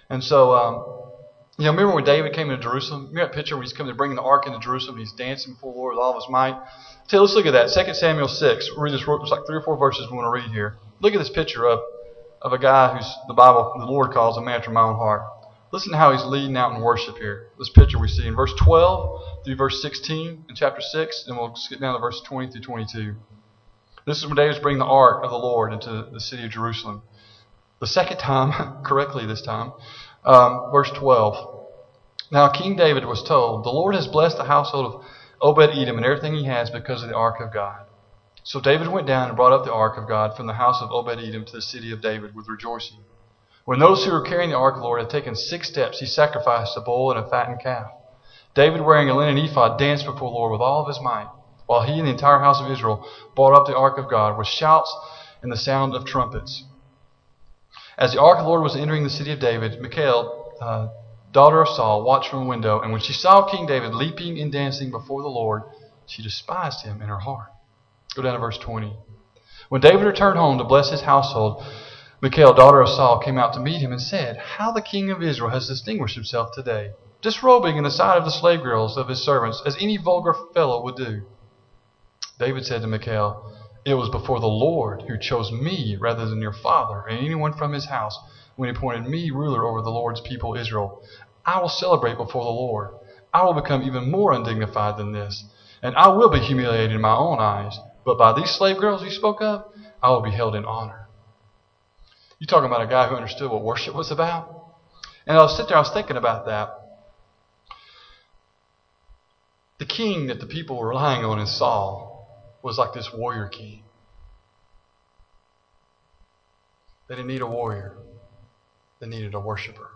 [0.10, 1.13] And so, um,
[1.58, 3.08] you know, remember when David came into Jerusalem?
[3.10, 4.98] Remember that picture when he's coming to bring the ark into Jerusalem?
[4.98, 6.60] He's dancing before the Lord with all of his might.
[7.08, 7.70] So let's look at that.
[7.70, 8.72] 2 Samuel 6.
[8.72, 9.02] We'll read this.
[9.02, 10.78] It's like three or four verses we want to read here.
[11.00, 11.80] Look at this picture of,
[12.42, 15.22] of a guy who's the Bible, the Lord calls a man after my own heart.
[15.72, 17.48] Listen to how he's leading out in worship here.
[17.58, 21.56] This picture we see in verse 12 through verse 16 in chapter 6, and we'll
[21.56, 23.16] skip down to verse 20 through 22.
[24.06, 27.04] This is when David's bringing the ark of the Lord into the city of Jerusalem.
[27.80, 29.74] The second time, correctly this time,
[30.26, 31.36] um, verse 12.
[32.32, 35.04] Now King David was told, The Lord has blessed the household of
[35.42, 37.76] Obed Edom and everything he has because of the ark of God.
[38.44, 40.92] So David went down and brought up the ark of God from the house of
[40.92, 43.06] Obed Edom to the city of David with rejoicing.
[43.66, 46.06] When those who were carrying the ark of the Lord had taken six steps, he
[46.06, 47.88] sacrificed a bull and a fattened calf.
[48.56, 51.28] David, wearing a linen ephod, danced before the Lord with all of his might,
[51.66, 54.48] while he and the entire house of Israel brought up the ark of God with
[54.48, 54.94] shouts
[55.42, 56.64] and the sound of trumpets.
[57.98, 60.88] As the ark of the Lord was entering the city of David, Michal, uh,
[61.32, 64.52] daughter of Saul, watched from a window, and when she saw King David leaping and
[64.52, 65.64] dancing before the Lord,
[66.08, 67.50] she despised him in her heart.
[68.16, 68.96] Go down to verse 20.
[69.70, 71.64] When David returned home to bless his household,
[72.20, 75.22] Michal, daughter of Saul, came out to meet him and said, How the king of
[75.22, 79.24] Israel has distinguished himself today, disrobing in the sight of the slave girls of his
[79.24, 81.26] servants, as any vulgar fellow would do.
[82.40, 83.54] David said to Michal,
[83.86, 87.74] It was before the Lord who chose me rather than your father and anyone from
[87.74, 88.18] his house
[88.56, 91.02] when he appointed me ruler over the Lord's people Israel.
[91.46, 92.92] I will celebrate before the Lord.
[93.34, 95.44] I will become even more undignified than this,
[95.82, 97.78] and I will be humiliated in my own eyes.
[98.06, 99.64] But by these slave girls you spoke of,
[100.02, 101.10] I will be held in honor.
[102.40, 104.46] You're talking about a guy who understood what worship was about?
[105.26, 106.70] And I was sitting there, I was thinking about that.
[109.80, 112.13] The king that the people were relying on in Saul
[112.64, 113.84] was like this warrior king.
[117.08, 117.98] They didn't need a warrior,
[119.00, 119.92] they needed a worshiper.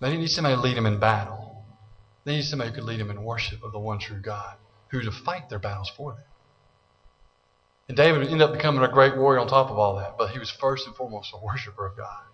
[0.00, 1.64] They didn't need somebody to lead them in battle.
[2.24, 4.56] They needed somebody who could lead them in worship of the one true God,
[4.88, 6.24] who to fight their battles for them.
[7.88, 10.38] And David ended up becoming a great warrior on top of all that, but he
[10.38, 12.24] was first and foremost a worshiper of God.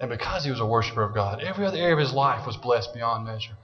[0.00, 2.56] And because he was a worshiper of God, every other area of his life was
[2.56, 3.56] blessed beyond measure.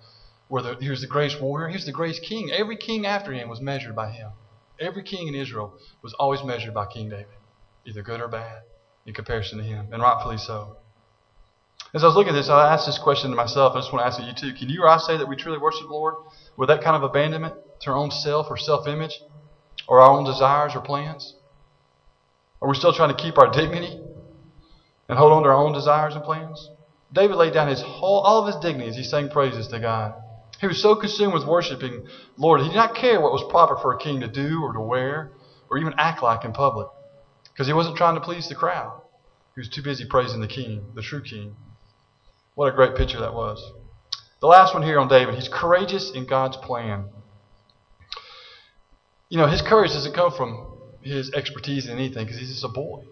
[0.49, 2.51] Whether he was the greatest warrior, he was the greatest king.
[2.51, 4.33] Every king after him was measured by him.
[4.81, 7.27] Every king in Israel was always measured by King David,
[7.85, 8.63] either good or bad,
[9.05, 10.77] in comparison to him, and rightfully so.
[11.95, 13.73] As I was looking at this, I asked this question to myself.
[13.73, 14.59] And I just want to ask it you too.
[14.59, 16.15] Can you or I say that we truly worship the Lord
[16.57, 19.21] with that kind of abandonment to our own self or self-image,
[19.87, 21.35] or our own desires or plans?
[22.61, 23.99] Are we still trying to keep our dignity
[25.09, 26.71] and hold on to our own desires and plans?
[27.13, 30.13] David laid down his whole, all of his dignity as he sang praises to God.
[30.61, 33.93] He was so consumed with worshiping Lord, he did not care what was proper for
[33.93, 35.33] a king to do or to wear
[35.71, 36.89] or even act like in public
[37.53, 39.01] because he wasn't trying to please the crowd.
[39.55, 41.57] He was too busy praising the king, the true king.
[42.55, 43.73] What a great picture that was.
[44.41, 47.07] The last one here on David, he's courageous in God's plan.
[49.29, 52.69] You know, his courage doesn't come from his expertise in anything because he's just a
[52.69, 53.05] boy.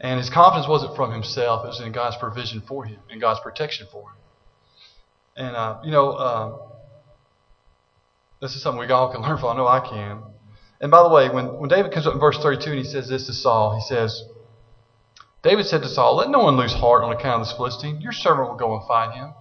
[0.00, 3.40] And his confidence wasn't from himself, it was in God's provision for him and God's
[3.40, 4.17] protection for him.
[5.38, 6.58] And, uh, you know, uh,
[8.40, 9.50] this is something we all can learn from.
[9.50, 10.22] I know I can.
[10.80, 13.08] And by the way, when, when David comes up in verse 32 and he says
[13.08, 14.22] this to Saul, he says,
[15.42, 18.00] David said to Saul, Let no one lose heart on account of this Philistine.
[18.00, 19.32] Your servant will go and fight him.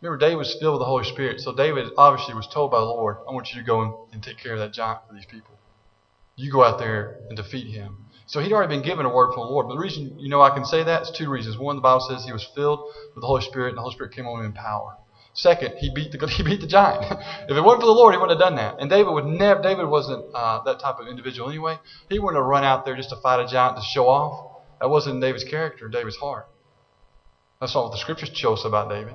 [0.00, 1.40] Remember, David was filled with the Holy Spirit.
[1.40, 4.38] So David obviously was told by the Lord, I want you to go and take
[4.38, 5.58] care of that giant for these people.
[6.36, 8.04] You go out there and defeat him.
[8.26, 9.66] So he'd already been given a word from the Lord.
[9.66, 11.56] But the reason you know I can say that is two reasons.
[11.56, 12.80] One, the Bible says he was filled
[13.14, 14.96] with the Holy Spirit, and the Holy Spirit came on him in power.
[15.38, 17.04] Second, he beat the he beat the giant.
[17.48, 18.80] if it wasn't for the Lord, he wouldn't have done that.
[18.80, 19.62] And David would never.
[19.62, 21.78] David wasn't uh, that type of individual anyway.
[22.10, 24.62] He wouldn't have run out there just to fight a giant to show off.
[24.80, 26.48] That wasn't David's character, David's heart.
[27.60, 29.14] That's not what the scriptures show us about David.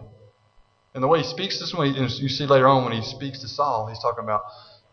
[0.94, 3.50] And the way he speaks this way, you see later on when he speaks to
[3.50, 4.44] Saul, he's talking about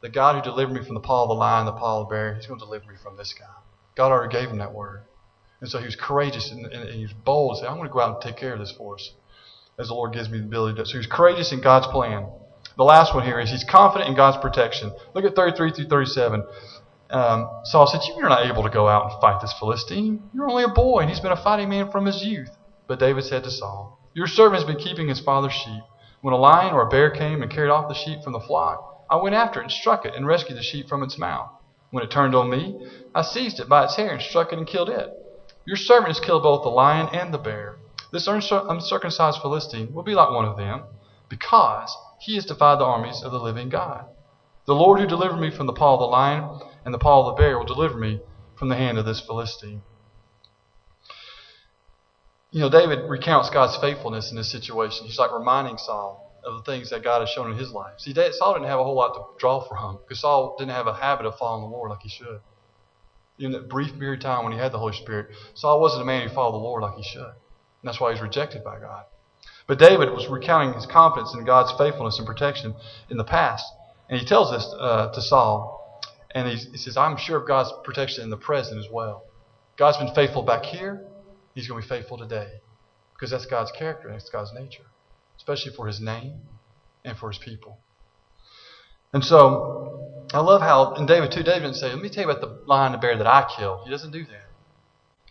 [0.00, 2.12] the God who delivered me from the paw of the lion, the paw of the
[2.12, 2.34] bear.
[2.34, 3.54] He's going to deliver me from this guy.
[3.94, 5.02] God already gave him that word.
[5.60, 7.92] And so he was courageous and, and, and he was bold said, I'm going to
[7.92, 9.12] go out and take care of this for us
[9.80, 10.86] as the Lord gives me the ability to.
[10.86, 12.28] So he's courageous in God's plan.
[12.76, 14.92] The last one here is he's confident in God's protection.
[15.14, 16.44] Look at 33 through 37.
[17.10, 20.30] Um, Saul said, You're not able to go out and fight this Philistine.
[20.32, 22.50] You're only a boy, and he's been a fighting man from his youth.
[22.86, 25.82] But David said to Saul, Your servant has been keeping his father's sheep.
[26.20, 29.06] When a lion or a bear came and carried off the sheep from the flock,
[29.10, 31.48] I went after it and struck it and rescued the sheep from its mouth.
[31.90, 34.66] When it turned on me, I seized it by its hair and struck it and
[34.66, 35.08] killed it.
[35.66, 37.76] Your servant has killed both the lion and the bear.
[38.12, 40.84] This uncircumcised Philistine will be like one of them,
[41.28, 44.04] because he has defied the armies of the living God.
[44.66, 47.26] The Lord who delivered me from the paw of the lion and the paw of
[47.26, 48.18] the bear will deliver me
[48.56, 49.80] from the hand of this Philistine.
[52.50, 55.06] You know, David recounts God's faithfulness in this situation.
[55.06, 57.94] He's like reminding Saul of the things that God has shown in his life.
[57.98, 60.94] See, Saul didn't have a whole lot to draw from because Saul didn't have a
[60.94, 62.40] habit of following the Lord like he should.
[63.38, 66.04] In that brief period of time when he had the Holy Spirit, Saul wasn't a
[66.04, 67.32] man who followed the Lord like he should.
[67.82, 69.04] That's why he's rejected by God.
[69.66, 72.74] But David was recounting his confidence in God's faithfulness and protection
[73.08, 73.64] in the past.
[74.08, 76.00] And he tells this uh, to Saul.
[76.32, 79.24] And he, he says, I'm sure of God's protection in the present as well.
[79.76, 81.04] God's been faithful back here.
[81.54, 82.60] He's going to be faithful today.
[83.14, 84.84] Because that's God's character and that's God's nature
[85.40, 86.34] especially for his name
[87.04, 87.78] and for his people.
[89.12, 92.30] And so, I love how, in David 2, David didn't say, Let me tell you
[92.30, 93.80] about the lion and bear that I killed.
[93.84, 94.46] He doesn't do that.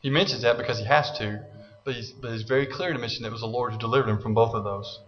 [0.02, 1.46] He mentions that because he has to,
[1.90, 4.20] but but he's very clear to mention that it was the Lord who delivered him
[4.20, 5.00] from both of those.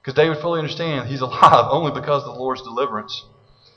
[0.00, 3.24] Because David fully understands he's alive only because of the Lord's deliverance.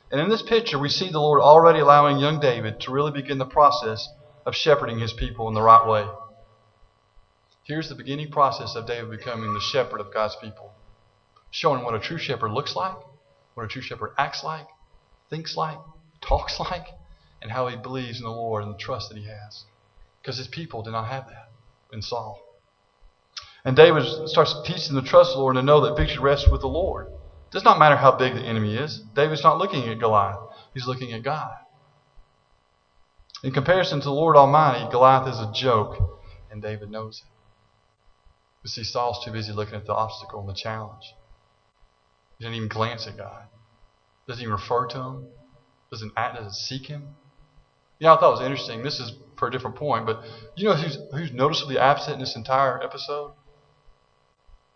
[0.10, 3.38] And in this picture, we see the Lord already allowing young David to really begin
[3.38, 4.10] the process
[4.46, 6.08] of shepherding his people in the right way.
[7.64, 10.72] Here's the beginning process of David becoming the shepherd of God's people,
[11.50, 12.98] showing what a true shepherd looks like,
[13.54, 14.66] what a true shepherd acts like,
[15.30, 15.80] thinks like,
[16.22, 16.86] talks like,
[17.42, 19.66] and how he believes in the Lord and the trust that he has.
[20.22, 21.51] Because his people did not have that
[21.92, 22.40] in Saul.
[23.64, 26.62] And David starts teaching to trust the Lord and to know that victory rests with
[26.62, 27.08] the Lord.
[27.08, 29.02] It does not matter how big the enemy is.
[29.16, 30.40] David's not looking at Goliath.
[30.74, 31.52] He's looking at God.
[33.44, 36.22] In comparison to the Lord Almighty, Goliath is a joke,
[36.52, 37.32] and David knows it.
[38.62, 41.04] But see, Saul's too busy looking at the obstacle and the challenge.
[42.38, 43.46] He doesn't even glance at God.
[44.28, 45.28] Doesn't even refer to him.
[45.92, 47.16] Doesn't act, doesn't seek him.
[48.00, 48.84] You know, I thought it was interesting.
[48.84, 49.12] This is
[49.42, 50.22] for a different point, but
[50.56, 53.32] you know who's, who's noticeably absent in this entire episode?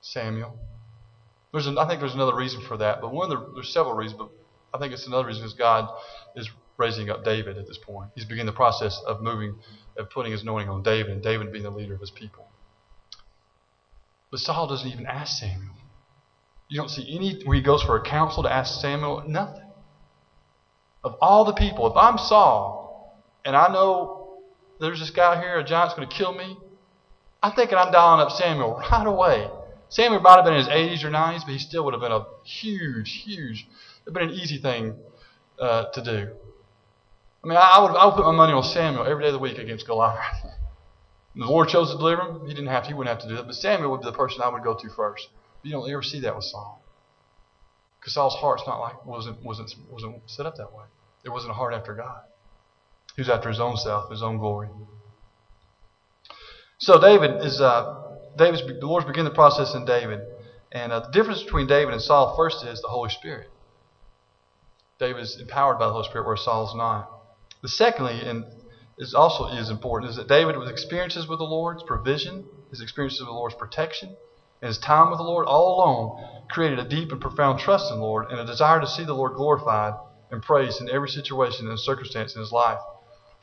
[0.01, 0.57] Samuel.
[1.51, 3.93] There's an, I think there's another reason for that, but one of the, there's several
[3.93, 4.31] reasons, but
[4.73, 5.87] I think it's another reason because God
[6.35, 8.09] is raising up David at this point.
[8.15, 9.53] He's beginning the process of moving,
[9.99, 12.47] of putting his anointing on David, and David being the leader of his people.
[14.31, 15.75] But Saul doesn't even ask Samuel.
[16.69, 19.61] You don't see any where he goes for a counsel to ask Samuel, nothing.
[21.03, 24.24] Of all the people, if I'm Saul and I know
[24.79, 26.57] there's this guy here, a giant's going to kill me,
[27.41, 29.49] I'm thinking I'm dialing up Samuel right away.
[29.89, 32.11] Samuel might have been in his 80s or 90s, but he still would have been
[32.11, 33.67] a huge, huge,
[34.05, 34.95] it would have been an easy thing
[35.59, 36.31] uh, to do.
[37.43, 39.39] I mean, I would, I would put my money on Samuel every day of the
[39.39, 40.43] week against Goliath.
[41.35, 42.47] the Lord chose to deliver him.
[42.47, 43.45] He didn't have to, he wouldn't have to do that.
[43.45, 45.27] But Samuel would be the person I would go to first.
[45.61, 46.81] But you don't ever see that with Saul.
[47.99, 50.85] Because Saul's heart's not like wasn't wasn't wasn't set up that way.
[51.23, 52.21] It wasn't a heart after God.
[53.17, 54.67] Was after his own self, his own glory.
[56.79, 57.83] So David is uh,
[58.37, 60.19] David's the Lord's beginning the process in David,
[60.73, 63.47] and uh, the difference between David and Saul first is the Holy Spirit.
[64.99, 67.07] David is empowered by the Holy Spirit, where Saul's not.
[67.61, 68.43] The secondly, and
[68.97, 73.21] is also is important, is that David with experiences with the Lord's provision, his experiences
[73.21, 74.15] with the Lord's protection,
[74.61, 77.97] and his time with the Lord all alone created a deep and profound trust in
[77.97, 79.93] the Lord and a desire to see the Lord glorified
[80.31, 82.79] and praised in every situation and circumstance in his life.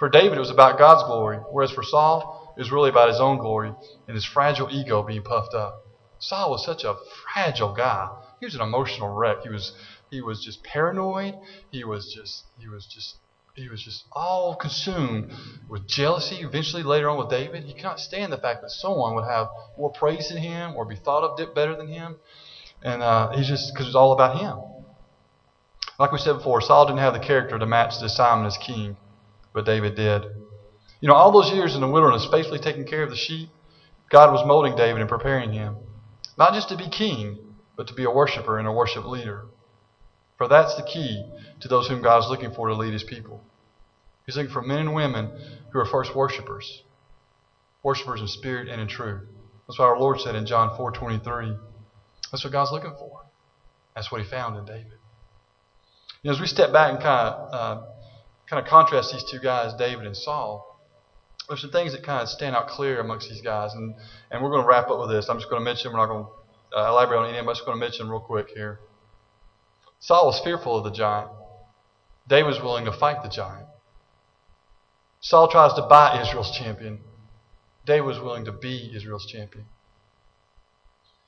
[0.02, 3.20] For David, it was about God's glory, whereas for Saul, it was really about his
[3.20, 3.72] own glory
[4.08, 5.80] and his fragile ego being puffed up.
[6.18, 6.96] Saul was such a
[7.32, 8.08] fragile guy.
[8.40, 9.42] He was an emotional wreck.
[9.44, 9.72] He was
[10.10, 11.34] he was just paranoid.
[11.70, 13.14] He was just he was just
[13.54, 15.30] he was just all consumed
[15.68, 16.40] with jealousy.
[16.40, 19.46] Eventually, later on with David, he cannot stand the fact that someone would have
[19.78, 22.16] more praise than him or be thought of better than him.
[22.82, 24.58] And uh, he's just because it's all about him.
[26.00, 28.96] Like we said before, Saul didn't have the character to match the assignment as king,
[29.52, 30.24] but David did.
[31.00, 33.48] You know, all those years in the wilderness, faithfully taking care of the sheep,
[34.10, 35.76] God was molding David and preparing him,
[36.36, 37.38] not just to be king,
[37.76, 39.46] but to be a worshiper and a worship leader.
[40.38, 41.24] For that's the key
[41.60, 43.42] to those whom God is looking for to lead his people.
[44.26, 45.30] He's looking for men and women
[45.72, 46.82] who are first worshipers.
[47.82, 49.28] Worshipers in spirit and in truth.
[49.66, 51.58] That's what our Lord said in John 4.23.
[52.30, 53.20] That's what God's looking for.
[53.94, 54.98] That's what he found in David.
[56.22, 57.82] You know, as we step back and kind of, uh,
[58.52, 60.78] kind of contrast these two guys, David and Saul,
[61.48, 63.72] there's some things that kind of stand out clear amongst these guys.
[63.72, 63.94] And,
[64.30, 65.30] and we're going to wrap up with this.
[65.30, 67.48] I'm just going to mention, we're not going to uh, elaborate on any of them,
[67.48, 68.78] I'm just going to mention real quick here.
[70.00, 71.30] Saul was fearful of the giant.
[72.28, 73.68] David was willing to fight the giant.
[75.20, 77.00] Saul tries to buy Israel's champion.
[77.86, 79.64] David was willing to be Israel's champion.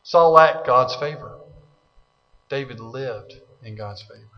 [0.02, 1.38] Saul lacked God's favor.
[2.50, 4.28] David lived in God's favor.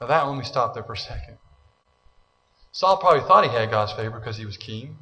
[0.00, 1.38] Now, that let me stop there for a second.
[2.72, 4.96] Saul probably thought he had God's favor because he was king.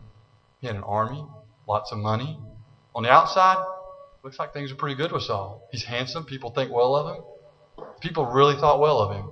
[0.61, 1.25] He had an army,
[1.67, 2.39] lots of money.
[2.95, 3.59] On the outside,
[4.23, 5.69] looks like things are pretty good with Saul.
[5.71, 6.25] He's handsome.
[6.25, 7.25] People think well of him.
[8.01, 9.31] People really thought well of him.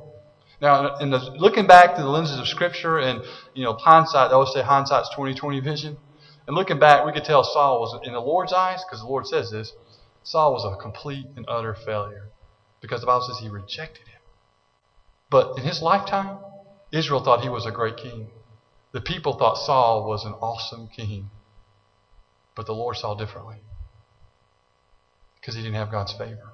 [0.61, 3.23] Now, in the, looking back through the lenses of Scripture and
[3.55, 5.99] you know hindsight, I always say hindsight's twenty twenty vision.
[6.47, 9.27] And looking back, we could tell Saul was in the Lord's eyes, because the Lord
[9.27, 9.73] says this.
[10.23, 12.29] Saul was a complete and utter failure,
[12.81, 14.21] because the Bible says he rejected him.
[15.29, 16.39] But in his lifetime,
[16.93, 18.31] Israel thought he was a great king.
[18.93, 21.31] The people thought Saul was an awesome king.
[22.55, 23.59] But the Lord saw differently,
[25.39, 26.53] because he didn't have God's favor.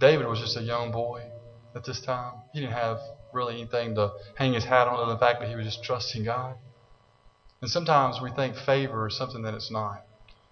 [0.00, 1.30] David was just a young boy
[1.74, 2.34] at this time.
[2.52, 2.98] He didn't have
[3.32, 5.84] really anything to hang his hat on other than the fact that he was just
[5.84, 6.54] trusting God.
[7.60, 10.00] And sometimes we think favor is something that it's not.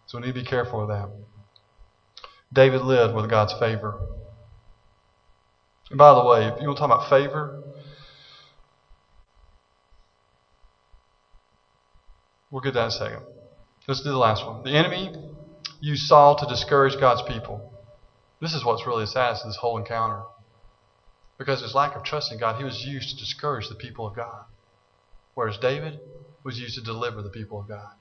[0.07, 1.09] So we need to be careful of that.
[2.53, 3.99] David lived with God's favor.
[5.93, 7.63] And by the way, if you want to talk about favor,
[12.51, 13.23] we'll get that in a second.
[13.87, 14.63] Let's do the last one.
[14.63, 15.15] The enemy
[15.83, 17.75] used Saul to discourage God's people.
[18.41, 20.23] This is what's really sad to this whole encounter.
[21.37, 24.17] Because his lack of trust in God, he was used to discourage the people of
[24.17, 24.45] God.
[25.35, 26.01] Whereas David
[26.43, 27.93] was used to deliver the people of God.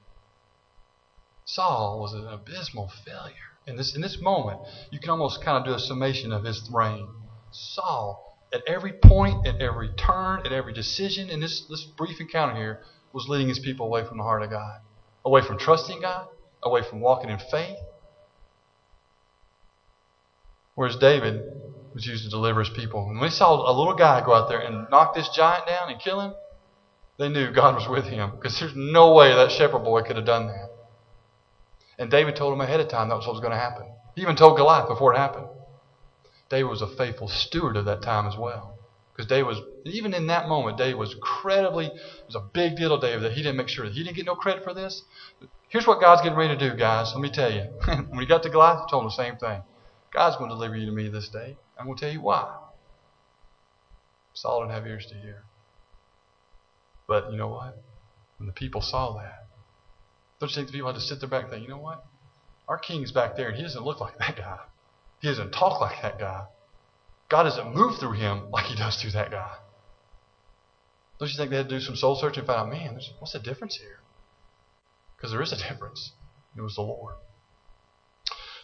[1.44, 3.36] Saul was an abysmal failure.
[3.68, 4.62] In this, in this moment,
[4.92, 7.10] you can almost kind of do a summation of his reign.
[7.52, 12.56] Saul, at every point, at every turn, at every decision in this, this brief encounter
[12.56, 12.80] here,
[13.14, 14.80] was leading his people away from the heart of God.
[15.26, 16.26] Away from trusting God,
[16.64, 17.78] away from walking in faith,
[20.76, 21.42] Whereas David
[21.94, 23.06] was used to deliver his people.
[23.06, 26.00] When they saw a little guy go out there and knock this giant down and
[26.00, 26.34] kill him,
[27.20, 30.26] they knew God was with him because there's no way that shepherd boy could have
[30.26, 30.70] done that.
[32.00, 33.86] And David told him ahead of time that was what was going to happen.
[34.16, 35.48] He even told Goliath before it happened.
[36.52, 38.76] David was a faithful steward of that time as well
[39.16, 41.94] Because David was, even in that moment, David was incredibly, it
[42.28, 44.26] was a big deal to David that he didn't make sure that he didn't get
[44.28, 45.04] no credit for this.
[45.70, 47.14] Here's what God's getting ready to do, guys.
[47.16, 47.64] Let me tell you.
[47.88, 49.64] when he got to Goliath, he told him the same thing.
[50.14, 51.58] God's going to deliver you to me this day.
[51.80, 52.54] I'm going to tell you why.
[54.34, 55.44] Saul didn't have ears to hear.
[57.08, 57.76] But you know what?
[58.40, 59.36] When the people saw that,
[60.40, 62.04] don't you think the people had to sit there back and think, you know what?
[62.70, 64.58] Our king's back there and he doesn't look like that guy.
[65.22, 66.42] He doesn't talk like that guy.
[67.30, 69.52] God doesn't move through him like he does through that guy.
[71.20, 73.34] Don't you think they had to do some soul searching and find out, man, what's
[73.34, 74.00] the difference here?
[75.16, 76.12] Because there is a difference.
[76.58, 77.16] It was the Lord.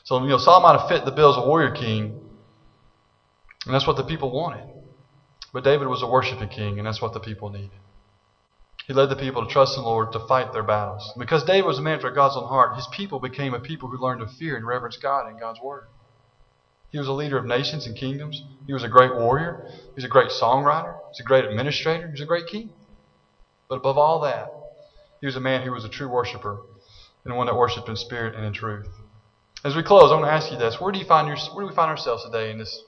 [0.04, 2.20] So, you know, Saul might have fit the bill as a warrior king,
[3.66, 4.66] and that's what the people wanted.
[5.54, 7.70] But David was a worshiping king, and that's what the people needed.
[8.88, 11.14] He led the people to trust in the Lord to fight their battles.
[11.18, 13.98] Because David was a man after God's own heart, his people became a people who
[13.98, 15.88] learned to fear and reverence God and God's word.
[16.92, 18.42] He was a leader of nations and kingdoms.
[18.66, 19.66] He was a great warrior.
[19.70, 20.94] He was a great songwriter.
[20.94, 22.08] He was a great administrator.
[22.08, 22.70] He was a great king.
[23.68, 24.50] But above all that,
[25.20, 26.62] he was a man who was a true worshiper
[27.26, 28.88] and one that worshipped in spirit and in truth.
[29.66, 31.66] As we close, I want to ask you this: Where do you find your, Where
[31.66, 32.84] do we find ourselves today in this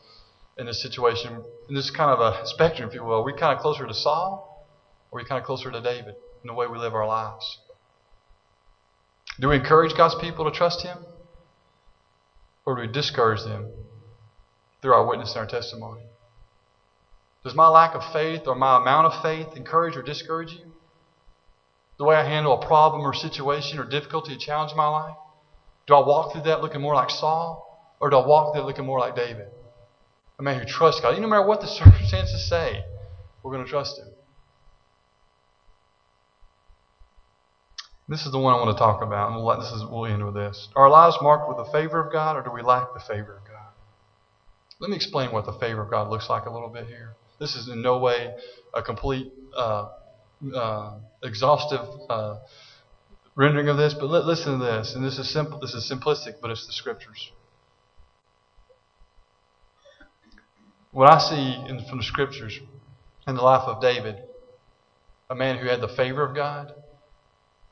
[0.58, 3.16] in this situation, in this kind of a spectrum, if you will?
[3.16, 4.66] Are we kind of closer to Saul,
[5.12, 7.60] or are we kind of closer to David in the way we live our lives?
[9.40, 10.98] Do we encourage God's people to trust Him?
[12.66, 13.72] Or do we discourage them
[14.82, 16.04] through our witness and our testimony?
[17.44, 20.72] Does my lack of faith or my amount of faith encourage or discourage you?
[21.98, 25.16] The way I handle a problem or situation or difficulty or challenge in my life?
[25.88, 27.66] Do I walk through that looking more like Saul?
[28.00, 29.48] Or do I walk through that looking more like David?
[30.38, 31.20] A man who trusts God.
[31.20, 32.82] No matter what the circumstances say,
[33.44, 34.08] we're going to trust Him.
[38.08, 40.26] This is the one I want to talk about, and we'll, this is, we'll end
[40.26, 40.68] with this.
[40.76, 43.38] Are our lives marked with the favor of God, or do we lack the favor
[43.38, 43.59] of God?
[44.80, 47.14] Let me explain what the favor of God looks like a little bit here.
[47.38, 48.34] This is in no way
[48.74, 49.90] a complete, uh,
[50.56, 52.38] uh, exhaustive uh,
[53.36, 54.96] rendering of this, but listen to this.
[54.96, 55.60] And this is simple.
[55.60, 57.32] This is simplistic, but it's the scriptures.
[60.92, 62.58] What I see in, from the scriptures
[63.28, 64.16] in the life of David,
[65.30, 66.74] a man who had the favor of God,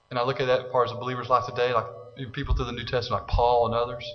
[0.09, 1.85] and I look at that as far as a believer's life today, like
[2.33, 4.05] people through the New Testament, like Paul and others.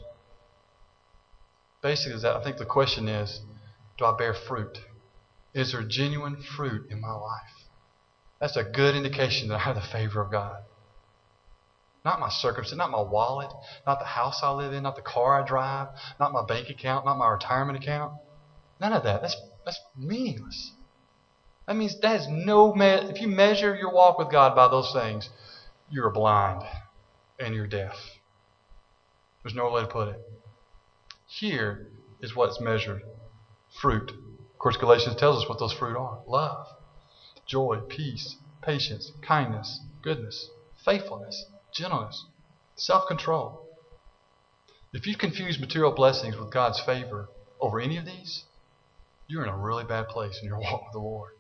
[1.83, 3.41] Basically, is that I think the question is,
[3.99, 4.79] do I bear fruit?
[5.55, 7.69] Is there genuine fruit in my life?
[8.41, 10.57] That's a good indication that I have the favor of God.
[12.05, 13.53] Not my circumstance, not my wallet,
[13.87, 17.05] not the house I live in, not the car I drive, not my bank account,
[17.05, 18.13] not my retirement account.
[18.81, 19.23] None of that.
[19.23, 20.73] That's that's meaningless.
[21.67, 24.91] That means that is no me- if you measure your walk with God by those
[24.93, 25.29] things,
[25.89, 26.63] you're blind
[27.39, 27.97] and you're deaf.
[29.43, 30.17] There's no way to put it.
[31.39, 31.89] Here
[32.21, 33.01] is what's measured
[33.81, 34.11] fruit.
[34.11, 36.67] Of course, Galatians tells us what those fruit are love,
[37.47, 40.51] joy, peace, patience, kindness, goodness,
[40.85, 42.23] faithfulness, gentleness,
[42.77, 43.67] self control.
[44.93, 48.45] If you confuse material blessings with God's favor over any of these,
[49.27, 51.33] you're in a really bad place in your walk with the Lord.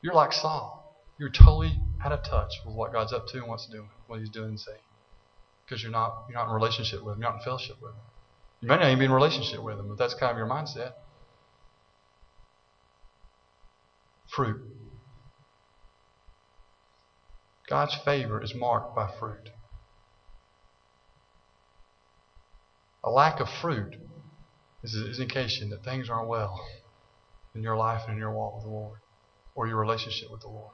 [0.00, 0.96] You're like Saul.
[1.18, 4.30] You're totally out of touch with what God's up to and what's doing, what He's
[4.30, 4.78] doing and saying.
[5.64, 8.00] Because you're not you're not in relationship with Him, you're not in fellowship with Him.
[8.64, 10.92] You may not even be in relationship with them, but that's kind of your mindset.
[14.34, 14.58] Fruit.
[17.68, 19.50] God's favor is marked by fruit.
[23.04, 23.96] A lack of fruit
[24.82, 26.58] is an indication that things aren't well
[27.54, 28.98] in your life and in your walk with the Lord
[29.54, 30.72] or your relationship with the Lord.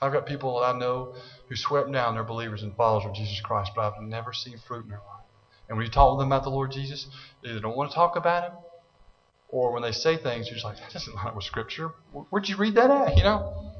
[0.00, 1.16] I've got people that I know
[1.48, 4.84] who swept down their believers and followers of Jesus Christ, but I've never seen fruit
[4.84, 5.19] in their life.
[5.70, 7.06] And when you talk to them about the Lord Jesus,
[7.42, 8.58] they either don't want to talk about Him,
[9.48, 11.92] or when they say things, you're just like, that doesn't line up with Scripture.
[12.10, 13.16] Where'd you read that at?
[13.16, 13.70] You know?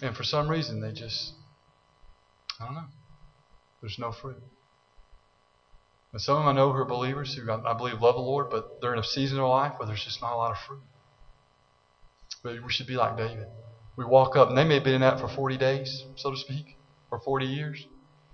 [0.00, 1.34] And for some reason, they just,
[2.60, 2.86] I don't know.
[3.80, 4.40] There's no fruit.
[6.12, 8.50] And some of them I know who are believers who I believe love the Lord,
[8.50, 10.82] but they're in a season of life where there's just not a lot of fruit.
[12.44, 13.46] But we should be like David.
[13.96, 16.36] We walk up, and they may have been in that for 40 days, so to
[16.36, 16.64] speak,
[17.10, 17.84] or 40 years.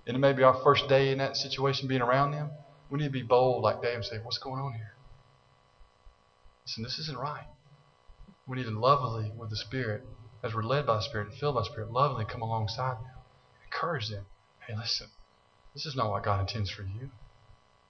[0.07, 2.51] And it may be our first day in that situation being around them.
[2.89, 4.93] We need to be bold like David and say, What's going on here?
[6.65, 7.47] Listen, this isn't right.
[8.47, 10.03] We need to lovingly, with the Spirit,
[10.43, 13.11] as we're led by the Spirit and filled by the Spirit, lovingly come alongside them,
[13.63, 14.25] encourage them.
[14.67, 15.07] Hey, listen,
[15.73, 17.09] this is not what God intends for you.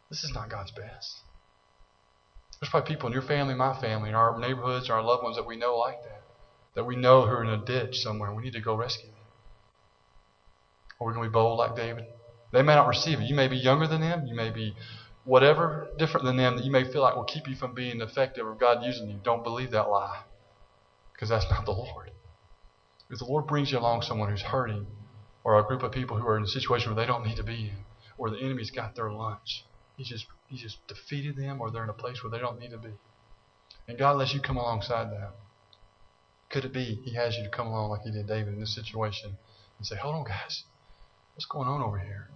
[0.10, 1.22] This is not God's best.
[2.60, 5.46] There's probably people in your family, my family, in our neighborhoods, our loved ones that
[5.46, 6.22] we know like that.
[6.76, 8.34] That we know who are in a ditch somewhere.
[8.34, 9.15] We need to go rescue them.
[11.00, 12.06] Or we're going to be bold like David.
[12.52, 13.26] They may not receive it.
[13.26, 14.26] You may be younger than them.
[14.26, 14.76] You may be
[15.26, 18.46] whatever different than them that you may feel like will keep you from being effective
[18.46, 20.22] or God using you, don't believe that lie.
[21.14, 22.12] Because that's not the Lord.
[23.10, 24.88] If the Lord brings you along someone who's hurting,
[25.44, 27.44] or a group of people who are in a situation where they don't need to
[27.44, 27.86] be in,
[28.18, 29.64] or the enemy's got their lunch,
[29.96, 32.72] He's just He's just defeated them, or they're in a place where they don't need
[32.72, 32.94] to be.
[33.88, 35.34] And God lets you come alongside that.
[36.50, 38.74] Could it be He has you to come along like He did David in this
[38.74, 39.38] situation
[39.78, 40.64] and say, Hold on, guys.
[41.36, 42.30] What's going on over here?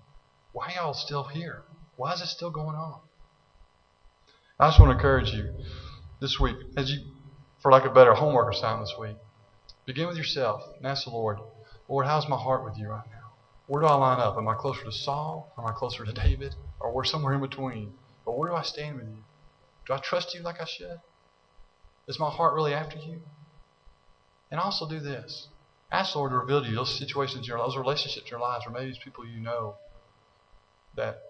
[0.52, 1.62] Why y'all still here?
[1.95, 3.00] Why is it still going on?
[4.60, 5.54] I just want to encourage you
[6.20, 7.00] this week, as you,
[7.62, 9.16] for like a better homework assignment this week,
[9.86, 11.38] begin with yourself and ask the Lord,
[11.88, 13.32] Lord, how's my heart with you right now?
[13.68, 14.36] Where do I line up?
[14.38, 15.50] Am I closer to Saul?
[15.58, 16.56] Am I closer to David?
[16.82, 17.93] Or we're somewhere in between?
[18.26, 19.24] But where do I stand with you?
[19.88, 21.00] Do I trust you like I should?
[22.10, 23.22] Is my heart really after you?
[24.52, 25.47] And also do this.
[25.92, 28.40] Ask the Lord to reveal to you those situations in your those relationships in your
[28.40, 29.76] lives, or maybe it's people you know
[30.96, 31.22] that,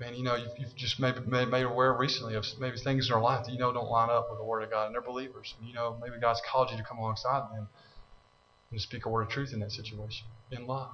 [0.00, 3.12] man, you know, you've, you've just maybe made, made aware recently of maybe things in
[3.12, 5.02] their life that you know don't line up with the Word of God, and they're
[5.02, 5.54] believers.
[5.58, 7.68] And you know, maybe God's called you to come alongside them
[8.70, 10.90] and speak a word of truth in that situation in love.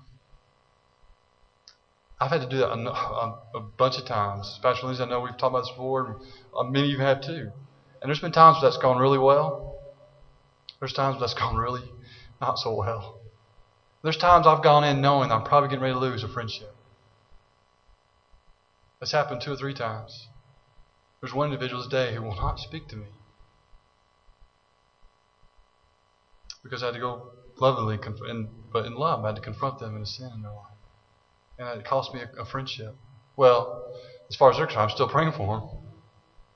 [2.20, 4.49] I've had to do that a, a, a bunch of times.
[4.49, 6.07] Especially Lindsay, I know we've talked about this before.
[6.07, 6.16] And
[6.57, 7.51] uh, many of you have too.
[8.01, 9.78] And there's been times where that's gone really well.
[10.78, 11.82] There's times where that's gone really
[12.41, 13.20] not so well.
[14.03, 16.74] There's times I've gone in knowing I'm probably getting ready to lose a friendship.
[19.01, 20.28] That's happened two or three times.
[21.20, 23.07] There's one individual today who will not speak to me
[26.62, 29.97] because I had to go lovingly, and, but in love, I had to confront them
[29.97, 30.78] in a sin in their life,
[31.59, 32.95] and it cost me a, a friendship.
[33.37, 33.95] Well,
[34.28, 35.68] as far as they're concerned, I'm still praying for them,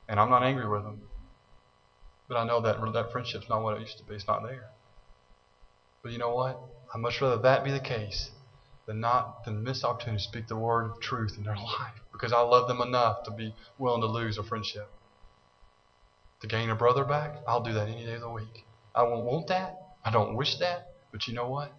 [0.09, 1.03] and I'm not angry with them,
[2.27, 4.15] but I know that that friendship's not what it used to be.
[4.15, 4.65] It's not there.
[6.09, 6.59] But you know what?
[6.95, 8.31] I'd much rather that be the case
[8.87, 12.33] than not than miss opportunity to speak the word of truth in their life because
[12.33, 14.91] I love them enough to be willing to lose a friendship.
[16.41, 18.65] To gain a brother back, I'll do that any day of the week.
[18.95, 19.75] I won't want that.
[20.03, 20.87] I don't wish that.
[21.13, 21.79] But you know what?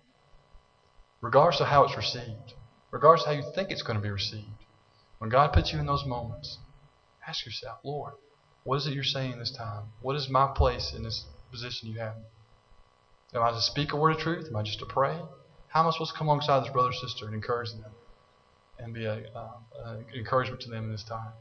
[1.21, 2.53] Regardless of how it's received,
[2.91, 4.63] regardless of how you think it's going to be received,
[5.17, 6.59] when God puts you in those moments,
[7.27, 8.13] ask yourself, Lord,
[8.63, 9.85] what is it you're saying this time?
[10.01, 12.25] What is my place in this position you have me?
[13.33, 14.47] Am I to speak a word of truth?
[14.49, 15.21] Am I just to pray?
[15.67, 17.93] How am I supposed to come alongside this brother or sister and encourage them
[18.79, 21.31] and be an uh, encouragement to them in this time?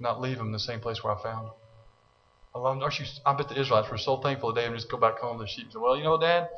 [0.00, 1.54] Not leave them in the same place where I found them.
[2.54, 2.90] Love them.
[3.26, 5.48] I bet the Israelites were so thankful today and just go back home to the
[5.48, 6.48] sheep and say, Well, you know, Dad,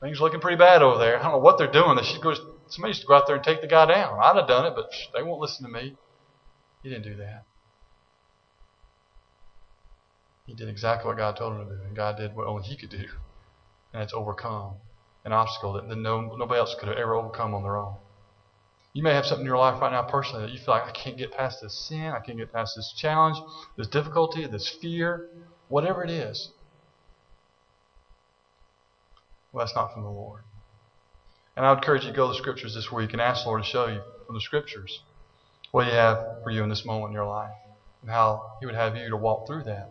[0.00, 1.18] things are looking pretty bad over there.
[1.18, 1.96] I don't know what they're doing.
[1.96, 2.32] They should go,
[2.68, 4.18] somebody should go out there and take the guy down.
[4.22, 5.94] I'd have done it, but they won't listen to me.
[6.82, 7.44] He didn't do that.
[10.46, 12.76] He did exactly what God told him to do, and God did what only he
[12.76, 13.04] could do
[13.96, 14.74] and it's overcome
[15.24, 17.96] an obstacle that no, nobody else could have ever overcome on their own.
[18.92, 20.90] You may have something in your life right now personally that you feel like, I
[20.90, 23.38] can't get past this sin, I can't get past this challenge,
[23.78, 25.30] this difficulty, this fear,
[25.68, 26.50] whatever it is.
[29.50, 30.42] Well, that's not from the Lord.
[31.56, 33.48] And I would encourage you to go to the Scriptures this week and ask the
[33.48, 35.00] Lord to show you from the Scriptures
[35.70, 37.50] what He have for you in this moment in your life
[38.02, 39.88] and how He would have you to walk through that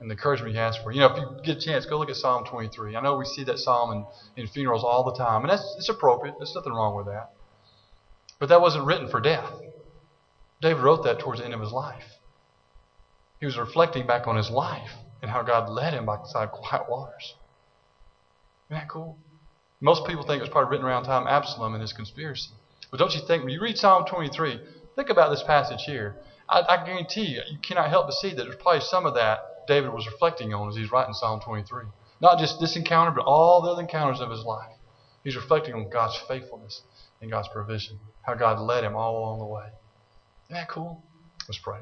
[0.00, 1.00] and the encouragement he has for you.
[1.00, 2.96] Know, if you get a chance, go look at Psalm 23.
[2.96, 5.90] I know we see that psalm in, in funerals all the time, and that's it's
[5.90, 6.36] appropriate.
[6.38, 7.30] There's nothing wrong with that.
[8.38, 9.52] But that wasn't written for death.
[10.62, 12.04] David wrote that towards the end of his life.
[13.38, 14.90] He was reflecting back on his life
[15.22, 17.34] and how God led him by beside quiet waters.
[18.68, 19.18] Isn't that cool?
[19.80, 22.50] Most people think it was probably written around time Absalom and his conspiracy.
[22.90, 24.60] But don't you think, when you read Psalm 23,
[24.96, 26.16] think about this passage here.
[26.48, 29.38] I, I guarantee you, you cannot help but see that there's probably some of that
[29.70, 31.84] David was reflecting on as he's writing Psalm 23.
[32.20, 34.74] Not just this encounter, but all the other encounters of his life.
[35.22, 36.82] He's reflecting on God's faithfulness
[37.20, 39.68] and God's provision, how God led him all along the way.
[40.48, 41.04] Isn't that cool?
[41.48, 41.78] Let's pray.